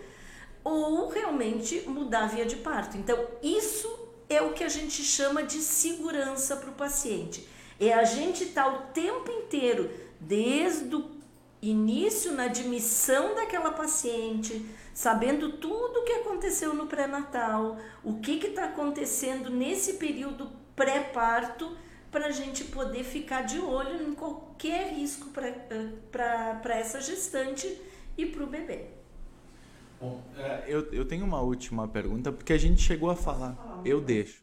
[0.64, 2.98] ou realmente mudar a via de parto.
[2.98, 3.90] Então, isso
[4.30, 7.48] é o que a gente chama de segurança para o paciente.
[7.80, 11.02] É a gente estar tá o tempo inteiro, desde o
[11.70, 18.66] início na admissão daquela paciente, sabendo tudo o que aconteceu no pré-natal, o que está
[18.66, 21.76] acontecendo nesse período pré-parto,
[22.12, 27.82] para a gente poder ficar de olho em qualquer risco para essa gestante
[28.16, 28.86] e para o bebê.
[30.00, 33.82] Bom, é, eu, eu tenho uma última pergunta, porque a gente chegou a falar.
[33.84, 34.43] Eu deixo.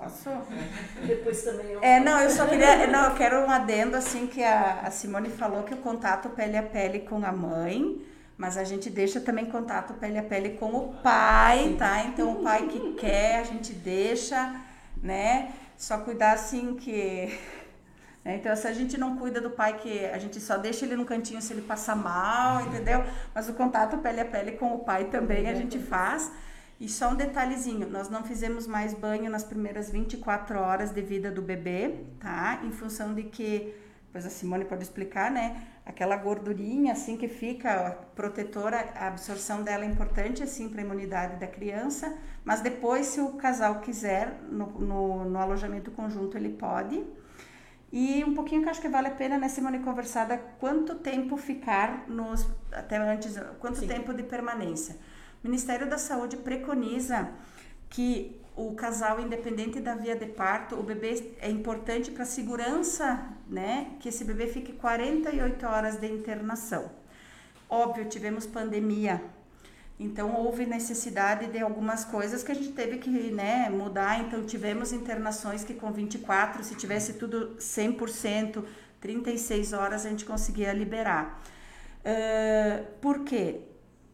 [0.00, 0.30] Posso?
[1.06, 1.82] Depois também eu.
[1.82, 2.86] É, não, eu só queria.
[2.88, 6.56] Não, eu quero um adendo assim que a, a Simone falou que o contato pele
[6.56, 8.00] a pele com a mãe,
[8.36, 12.02] mas a gente deixa também contato pele a pele com o pai, tá?
[12.04, 14.58] Então o pai que quer, a gente deixa,
[15.02, 15.52] né?
[15.76, 17.38] Só cuidar assim que.
[18.24, 18.36] Né?
[18.36, 21.04] Então, se a gente não cuida do pai, que a gente só deixa ele no
[21.04, 23.04] cantinho se ele passar mal, entendeu?
[23.34, 26.30] Mas o contato pele a pele com o pai também a gente faz.
[26.80, 31.30] E só um detalhezinho, nós não fizemos mais banho nas primeiras 24 horas de vida
[31.30, 32.62] do bebê, tá?
[32.64, 33.74] Em função de que,
[34.10, 35.62] pois a Simone pode explicar, né?
[35.84, 41.38] Aquela gordurinha assim que fica protetora, a absorção dela é importante assim para a imunidade
[41.38, 47.04] da criança, mas depois se o casal quiser no, no, no alojamento conjunto ele pode.
[47.92, 51.36] E um pouquinho que acho que vale a pena, né, Simone, conversar da quanto tempo
[51.36, 53.88] ficar nos até antes, quanto Sim.
[53.88, 54.96] tempo de permanência.
[55.42, 57.30] O Ministério da Saúde preconiza
[57.88, 63.26] que o casal, independente da via de parto, o bebê é importante para a segurança,
[63.48, 63.92] né?
[64.00, 66.90] Que esse bebê fique 48 horas de internação.
[67.68, 69.22] Óbvio, tivemos pandemia
[69.98, 74.20] Então houve necessidade de algumas coisas que a gente teve que né, mudar.
[74.20, 78.64] Então tivemos internações que com 24, se tivesse tudo 100%,
[79.00, 81.42] 36 horas a gente conseguia liberar.
[82.00, 83.60] Uh, por quê?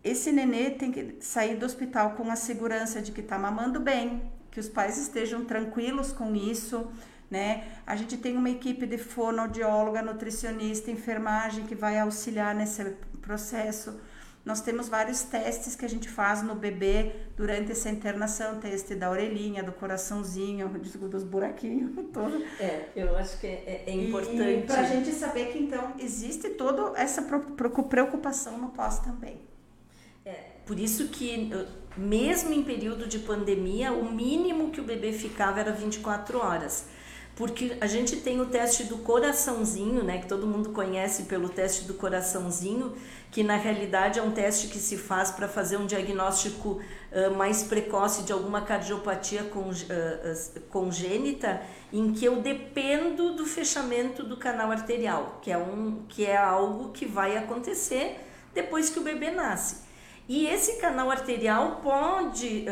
[0.07, 4.23] Esse nenê tem que sair do hospital com a segurança de que está mamando bem,
[4.53, 6.87] que os pais estejam tranquilos com isso,
[7.29, 7.65] né?
[7.85, 12.85] A gente tem uma equipe de fonoaudióloga, nutricionista, enfermagem que vai auxiliar nesse
[13.21, 13.99] processo.
[14.45, 19.11] Nós temos vários testes que a gente faz no bebê durante essa internação, teste da
[19.11, 20.69] orelhinha, do coraçãozinho,
[21.11, 22.45] dos buraquinhos, todo.
[22.61, 24.69] É, eu acho que é, é importante.
[24.69, 29.56] Para a gente saber que então existe toda essa preocupação no pós também.
[30.67, 31.51] Por isso que
[31.97, 36.87] mesmo em período de pandemia, o mínimo que o bebê ficava era 24 horas
[37.37, 41.85] porque a gente tem o teste do coraçãozinho, né, que todo mundo conhece pelo teste
[41.85, 42.95] do coraçãozinho,
[43.31, 46.81] que na realidade é um teste que se faz para fazer um diagnóstico
[47.13, 51.61] uh, mais precoce de alguma cardiopatia uh, congênita,
[51.93, 56.91] em que eu dependo do fechamento do canal arterial, que é, um, que é algo
[56.91, 58.19] que vai acontecer
[58.55, 59.86] depois que o bebê nasce.
[60.29, 62.65] E esse canal arterial pode,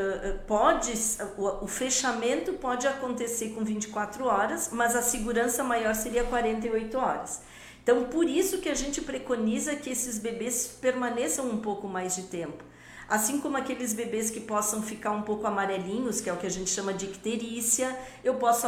[0.46, 0.92] pode
[1.38, 7.42] o fechamento pode acontecer com 24 horas, mas a segurança maior seria 48 horas.
[7.82, 12.22] Então, por isso que a gente preconiza que esses bebês permaneçam um pouco mais de
[12.22, 12.64] tempo.
[13.09, 16.50] Assim como aqueles bebês que possam ficar um pouco amarelinhos, que é o que a
[16.50, 17.94] gente chama de icterícia,
[18.24, 18.66] eu posso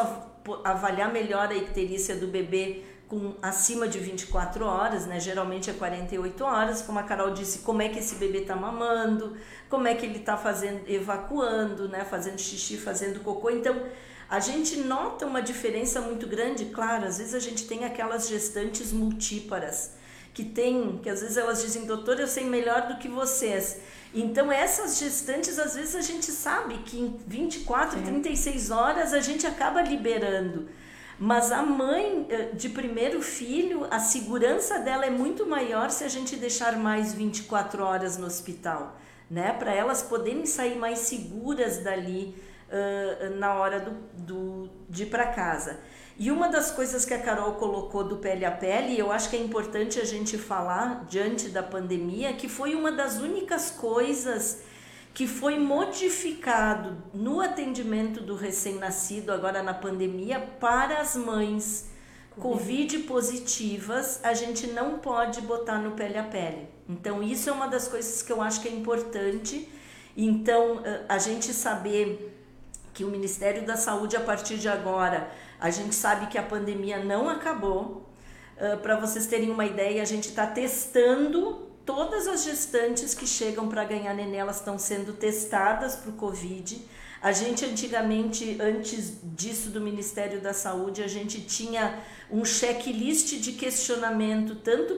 [0.63, 5.21] avaliar melhor a icterícia do bebê com acima de 24 horas, né?
[5.21, 9.37] Geralmente é 48 horas, como a Carol disse, como é que esse bebê está mamando,
[9.69, 12.05] como é que ele está fazendo, evacuando, né?
[12.05, 13.51] Fazendo xixi, fazendo cocô.
[13.51, 13.81] Então,
[14.29, 18.93] a gente nota uma diferença muito grande, claro, às vezes a gente tem aquelas gestantes
[18.93, 19.93] multíparas,
[20.35, 23.79] que tem, que às vezes elas dizem, doutor, eu sei melhor do que vocês.
[24.13, 28.05] Então, essas gestantes, às vezes a gente sabe que em 24, Sim.
[28.05, 30.69] 36 horas a gente acaba liberando.
[31.19, 36.09] Mas a mãe eh, de primeiro filho, a segurança dela é muito maior se a
[36.09, 38.99] gente deixar mais 24 horas no hospital,
[39.31, 39.53] né?
[39.53, 42.35] Para elas poderem sair mais seguras dali
[42.69, 45.81] uh, na hora do, do, de ir para casa.
[46.19, 49.37] E uma das coisas que a Carol colocou do pele a pele, eu acho que
[49.37, 54.63] é importante a gente falar diante da pandemia, que foi uma das únicas coisas
[55.17, 61.89] que foi modificado no atendimento do recém-nascido agora na pandemia para as mães
[62.39, 66.69] Covid positivas, a gente não pode botar no pele a pele.
[66.87, 69.67] Então, isso é uma das coisas que eu acho que é importante.
[70.15, 72.39] Então, a gente saber
[72.93, 77.03] que o Ministério da Saúde, a partir de agora, a gente sabe que a pandemia
[77.03, 78.07] não acabou.
[78.83, 83.85] Para vocês terem uma ideia, a gente está testando todas as gestantes que chegam para
[83.85, 86.85] ganhar neném, elas estão sendo testadas para o Covid.
[87.23, 91.99] A gente antigamente, antes disso do Ministério da Saúde, a gente tinha
[92.31, 94.97] um checklist de questionamento tanto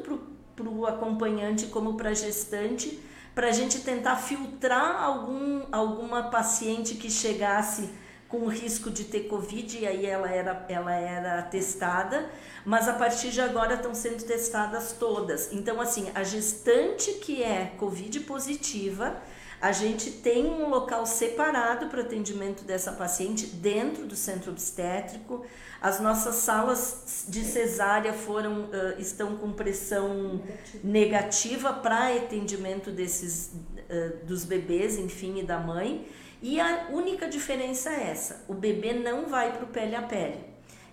[0.56, 2.98] para o acompanhante como para a gestante
[3.38, 7.88] para a gente tentar filtrar algum, alguma paciente que chegasse
[8.28, 12.30] com risco de ter Covid, e aí ela era, ela era testada,
[12.64, 15.50] mas a partir de agora estão sendo testadas todas.
[15.50, 19.16] Então, assim, a gestante que é Covid positiva,
[19.60, 25.44] a gente tem um local separado para atendimento dessa paciente dentro do centro obstétrico.
[25.80, 30.40] As nossas salas de cesárea foram uh, estão com pressão
[30.84, 36.06] negativa para atendimento desses uh, dos bebês, enfim, e da mãe.
[36.40, 40.44] E a única diferença é essa: o bebê não vai para o pele a pele.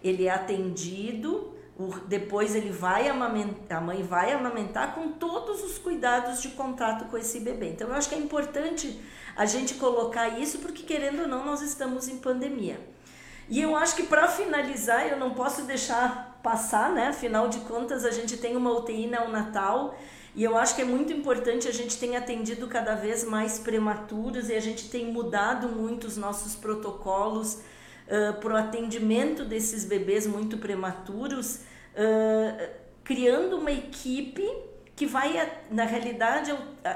[0.03, 1.55] Ele é atendido,
[2.07, 7.17] depois ele vai amamentar, a mãe vai amamentar com todos os cuidados de contato com
[7.17, 7.69] esse bebê.
[7.69, 8.99] Então eu acho que é importante
[9.35, 12.79] a gente colocar isso, porque querendo ou não, nós estamos em pandemia.
[13.49, 17.09] E eu acho que para finalizar, eu não posso deixar passar, né?
[17.09, 19.95] Afinal de contas, a gente tem uma UTI Natal
[20.35, 24.49] e eu acho que é muito importante a gente tem atendido cada vez mais prematuros
[24.49, 27.53] e a gente tem mudado muito os nossos protocolos
[28.07, 31.61] uh, para o atendimento desses bebês muito prematuros,
[31.95, 32.69] uh,
[33.03, 34.45] criando uma equipe
[34.93, 36.53] que vai, na realidade,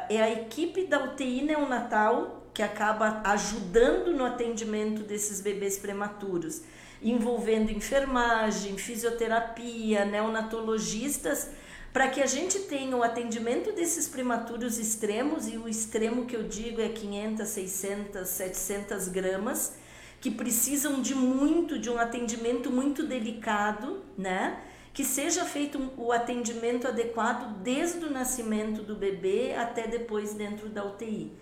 [0.09, 6.61] é a equipe da UTI neonatal que acaba ajudando no atendimento desses bebês prematuros,
[7.01, 11.51] envolvendo enfermagem, fisioterapia, neonatologistas,
[11.99, 16.43] para que a gente tenha o atendimento desses prematuros extremos, e o extremo que eu
[16.43, 19.73] digo é 500, 600, 700 gramas,
[20.21, 24.61] que precisam de muito, de um atendimento muito delicado, né?
[24.93, 30.85] que seja feito o atendimento adequado desde o nascimento do bebê até depois dentro da
[30.85, 31.33] UTI.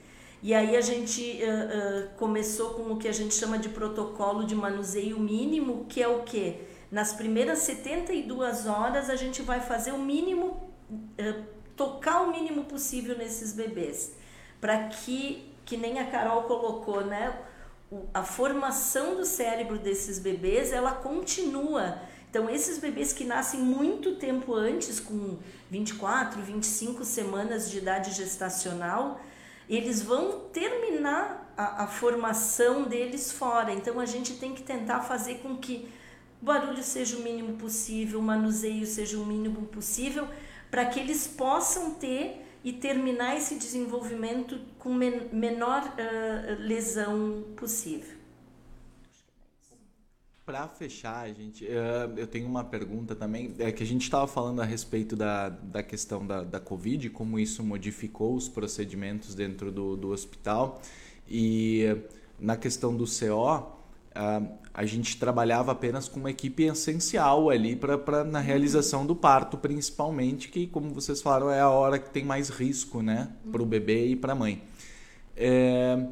[0.42, 4.44] E aí a gente uh, uh, começou com o que a gente chama de protocolo
[4.44, 6.56] de manuseio mínimo, que é o que?
[6.92, 11.44] Nas primeiras 72 horas a gente vai fazer o mínimo, uh,
[11.76, 14.14] tocar o mínimo possível nesses bebês,
[14.62, 17.38] para que, que nem a Carol colocou, né?
[18.14, 22.00] a formação do cérebro desses bebês ela continua.
[22.30, 25.38] Então, esses bebês que nascem muito tempo antes, com
[25.72, 29.22] 24, 25 semanas de idade gestacional,
[29.70, 33.72] eles vão terminar a, a formação deles fora.
[33.72, 35.90] Então, a gente tem que tentar fazer com que
[36.42, 40.28] o barulho seja o mínimo possível, o manuseio seja o mínimo possível,
[40.70, 48.18] para que eles possam ter e terminar esse desenvolvimento com men menor uh, lesão possível.
[50.46, 54.62] Para fechar, gente, uh, eu tenho uma pergunta também, é que a gente estava falando
[54.62, 59.98] a respeito da, da questão da, da Covid, como isso modificou os procedimentos dentro do,
[59.98, 60.82] do hospital,
[61.28, 61.84] e
[62.40, 63.78] na questão do CO,
[64.78, 70.50] a gente trabalhava apenas com uma equipe essencial ali para na realização do parto, principalmente,
[70.50, 74.06] que, como vocês falaram, é a hora que tem mais risco né, para o bebê
[74.06, 74.62] e para a mãe.
[75.36, 76.06] É,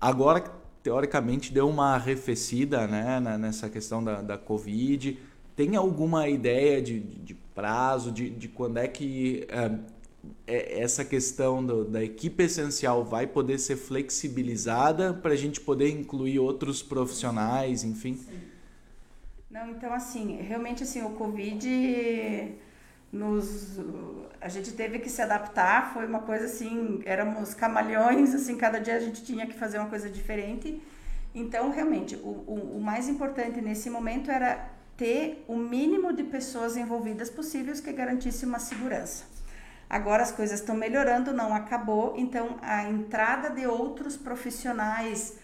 [0.00, 0.42] agora,
[0.82, 5.16] teoricamente, deu uma arrefecida né, nessa questão da, da Covid.
[5.54, 9.70] Tem alguma ideia de, de prazo, de, de quando é que é,
[10.46, 16.38] essa questão do, da equipe essencial vai poder ser flexibilizada para a gente poder incluir
[16.38, 18.18] outros profissionais, enfim?
[19.50, 21.68] Não, então assim, realmente assim, o Covid
[23.12, 23.78] nos
[24.40, 28.96] a gente teve que se adaptar, foi uma coisa assim, éramos camaleões, assim, cada dia
[28.96, 30.82] a gente tinha que fazer uma coisa diferente.
[31.34, 36.76] Então, realmente, o, o, o mais importante nesse momento era ter o mínimo de pessoas
[36.76, 39.24] envolvidas possíveis que garantisse uma segurança.
[39.92, 45.36] Agora as coisas estão melhorando, não acabou, então a entrada de outros profissionais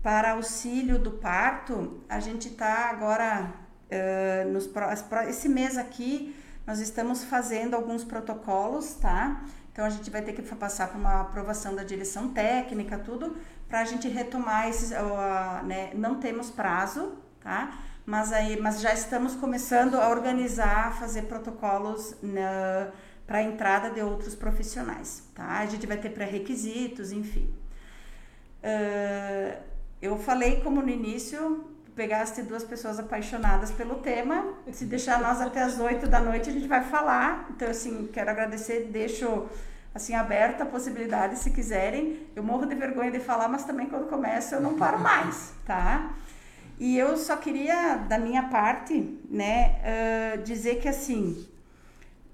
[0.00, 3.52] para auxílio do parto, a gente está agora,
[3.90, 4.70] uh, nos,
[5.28, 9.42] esse mês aqui, nós estamos fazendo alguns protocolos, tá?
[9.72, 13.36] Então a gente vai ter que passar por uma aprovação da direção técnica, tudo,
[13.68, 14.92] para a gente retomar esses.
[14.92, 15.90] Uh, né?
[15.94, 17.76] Não temos prazo, tá?
[18.06, 22.92] Mas, aí, mas já estamos começando a organizar, fazer protocolos na
[23.26, 25.58] para a entrada de outros profissionais, tá?
[25.58, 27.52] A gente vai ter pré-requisitos, enfim.
[28.62, 29.56] Uh,
[30.00, 31.64] eu falei como no início,
[31.94, 36.52] pegaste duas pessoas apaixonadas pelo tema, se deixar nós até as oito da noite a
[36.52, 39.46] gente vai falar, então assim, quero agradecer, deixo
[39.94, 44.08] assim aberta a possibilidade se quiserem, eu morro de vergonha de falar, mas também quando
[44.08, 46.14] começo eu não paro mais, tá?
[46.78, 51.48] E eu só queria, da minha parte, né, uh, dizer que assim,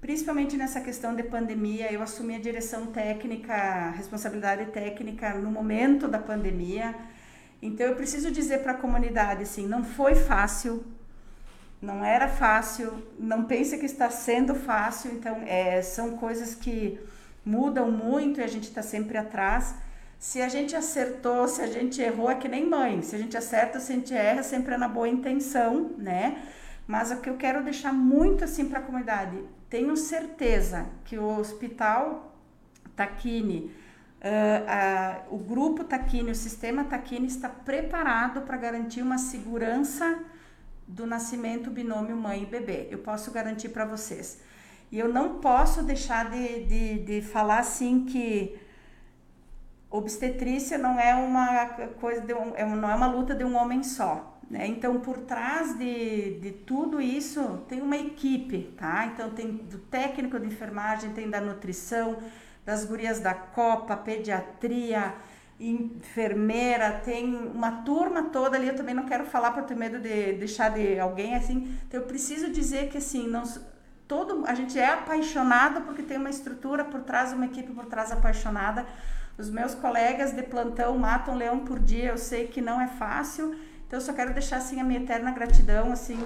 [0.03, 6.19] principalmente nessa questão de pandemia, eu assumi a direção técnica, responsabilidade técnica no momento da
[6.19, 6.93] pandemia.
[7.61, 10.83] Então eu preciso dizer para a comunidade assim, não foi fácil,
[11.81, 15.09] não era fácil, não pense que está sendo fácil.
[15.13, 16.99] Então é, são coisas que
[17.45, 19.73] mudam muito e a gente está sempre atrás.
[20.19, 23.01] Se a gente acertou, se a gente errou, é que nem mãe.
[23.01, 26.43] Se a gente acerta, se a gente erra, sempre é na boa intenção, né?
[26.85, 29.37] Mas o que eu quero deixar muito assim para a comunidade,
[29.73, 32.31] tenho certeza que o Hospital
[32.95, 33.71] Taquini,
[34.21, 40.19] uh, uh, o grupo Taquini, o sistema Taquini está preparado para garantir uma segurança
[40.87, 42.87] do nascimento binômio mãe e bebê.
[42.91, 44.39] Eu posso garantir para vocês.
[44.91, 48.55] E eu não posso deixar de, de, de falar assim que
[49.89, 51.65] obstetrícia não é uma
[51.99, 54.32] coisa de um, é não é uma luta de um homem só.
[54.49, 54.67] Né?
[54.67, 59.05] Então, por trás de, de tudo isso, tem uma equipe, tá?
[59.07, 62.17] Então, tem do técnico de enfermagem, tem da nutrição,
[62.65, 65.13] das gurias da Copa, pediatria,
[65.59, 68.67] enfermeira, tem uma turma toda ali.
[68.67, 71.77] Eu também não quero falar para ter medo de deixar de alguém assim.
[71.87, 73.43] Então, eu preciso dizer que assim, não,
[74.07, 78.11] todo, a gente é apaixonado porque tem uma estrutura por trás, uma equipe por trás
[78.11, 78.85] apaixonada.
[79.37, 83.55] Os meus colegas de plantão matam leão por dia, eu sei que não é fácil
[83.93, 86.17] então eu só quero deixar assim a minha eterna gratidão assim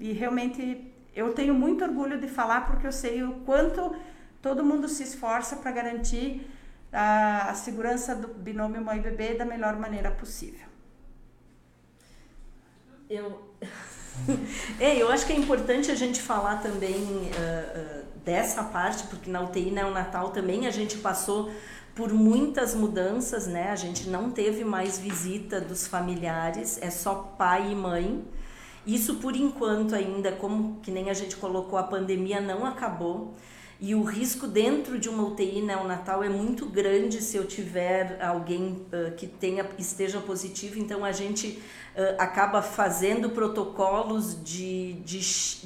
[0.00, 3.94] e realmente eu tenho muito orgulho de falar porque eu sei o quanto
[4.42, 6.50] todo mundo se esforça para garantir
[6.92, 10.66] a, a, segurança do binômio mãe bebê da melhor maneira possível.
[13.08, 13.54] Eu
[14.80, 19.30] é, eu acho que é importante a gente falar também uh, uh, dessa parte, porque
[19.30, 21.52] na UTI neonatal também a gente passou
[21.96, 23.70] por muitas mudanças, né?
[23.70, 28.22] A gente não teve mais visita dos familiares, é só pai e mãe.
[28.86, 33.34] Isso por enquanto ainda, como que nem a gente colocou, a pandemia não acabou.
[33.80, 38.86] E o risco dentro de uma UTI neonatal é muito grande se eu tiver alguém
[38.92, 40.78] uh, que tenha esteja positivo.
[40.78, 41.62] Então a gente
[41.94, 45.20] uh, acaba fazendo protocolos de, de,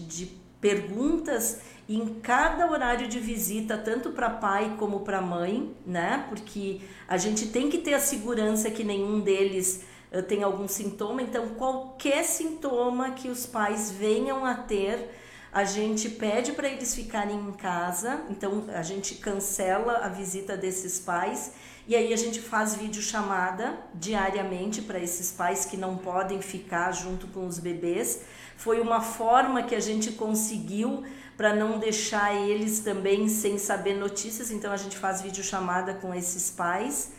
[0.06, 6.24] de perguntas em cada horário de visita, tanto para pai como para mãe, né?
[6.28, 11.20] Porque a gente tem que ter a segurança que nenhum deles uh, tem algum sintoma.
[11.20, 15.10] Então, qualquer sintoma que os pais venham a ter,
[15.52, 18.22] a gente pede para eles ficarem em casa.
[18.30, 21.52] Então, a gente cancela a visita desses pais
[21.86, 27.26] e aí a gente faz videochamada diariamente para esses pais que não podem ficar junto
[27.28, 28.22] com os bebês.
[28.56, 31.02] Foi uma forma que a gente conseguiu
[31.36, 36.50] para não deixar eles também sem saber notícias, então a gente faz videochamada com esses
[36.50, 37.12] pais.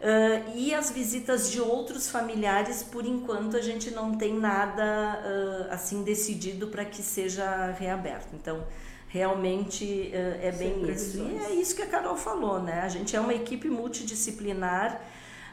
[0.00, 5.72] Uh, e as visitas de outros familiares, por enquanto, a gente não tem nada uh,
[5.72, 8.28] assim decidido para que seja reaberto.
[8.34, 8.64] Então,
[9.08, 11.18] realmente uh, é bem isso.
[11.18, 12.82] E é isso que a Carol falou, né?
[12.82, 15.00] A gente é uma equipe multidisciplinar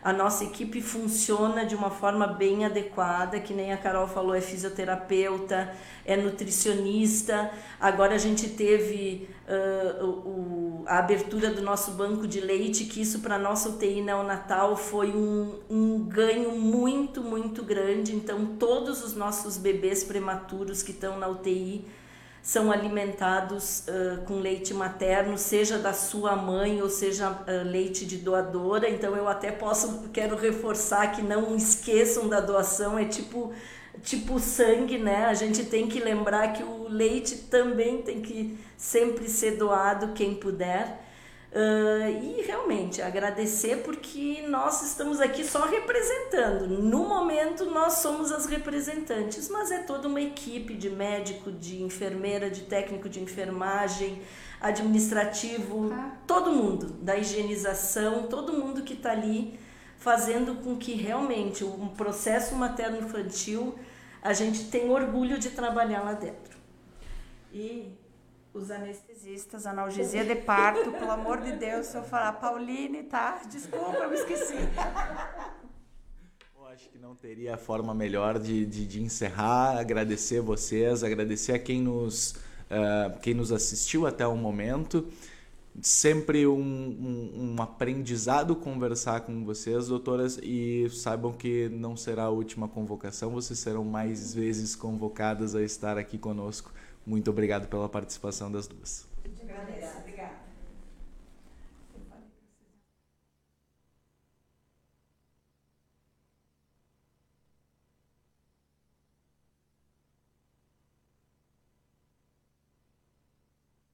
[0.05, 4.39] a nossa equipe funciona de uma forma bem adequada, que nem a Carol falou, é
[4.39, 5.73] fisioterapeuta,
[6.05, 7.49] é nutricionista.
[7.79, 13.21] Agora a gente teve uh, o, a abertura do nosso banco de leite, que isso
[13.21, 18.15] para a nossa UTI neonatal foi um, um ganho muito, muito grande.
[18.15, 21.83] Então, todos os nossos bebês prematuros que estão na UTI
[22.45, 28.17] são alimentados uh, com leite materno, seja da sua mãe ou seja uh, leite de
[28.17, 28.87] doadora.
[28.87, 33.51] Então eu até posso quero reforçar que não esqueçam da doação, é tipo
[34.03, 35.25] tipo sangue, né?
[35.25, 40.35] A gente tem que lembrar que o leite também tem que sempre ser doado quem
[40.35, 41.03] puder.
[41.55, 46.67] Uh, e realmente agradecer porque nós estamos aqui só representando.
[46.67, 52.49] No momento nós somos as representantes, mas é toda uma equipe de médico, de enfermeira,
[52.49, 54.21] de técnico de enfermagem,
[54.59, 56.17] administrativo, ah.
[56.27, 59.57] todo mundo, da higienização, todo mundo que está ali
[59.97, 63.79] fazendo com que realmente o processo materno-infantil
[64.21, 66.57] a gente tenha orgulho de trabalhar lá dentro.
[67.53, 67.97] E
[68.55, 73.41] os anestesistas, analgesia de parto, pelo amor de Deus, se eu falar Pauline, tá?
[73.51, 74.55] Desculpa, eu me esqueci.
[76.57, 81.59] Eu acho que não teria forma melhor de, de, de encerrar, agradecer vocês, agradecer a
[81.59, 85.05] quem nos, uh, quem nos assistiu até o momento.
[85.81, 92.29] Sempre um, um, um aprendizado conversar com vocês, doutoras, e saibam que não será a
[92.29, 96.71] última convocação, vocês serão mais vezes convocadas a estar aqui conosco
[97.05, 99.07] muito obrigado pela participação das duas.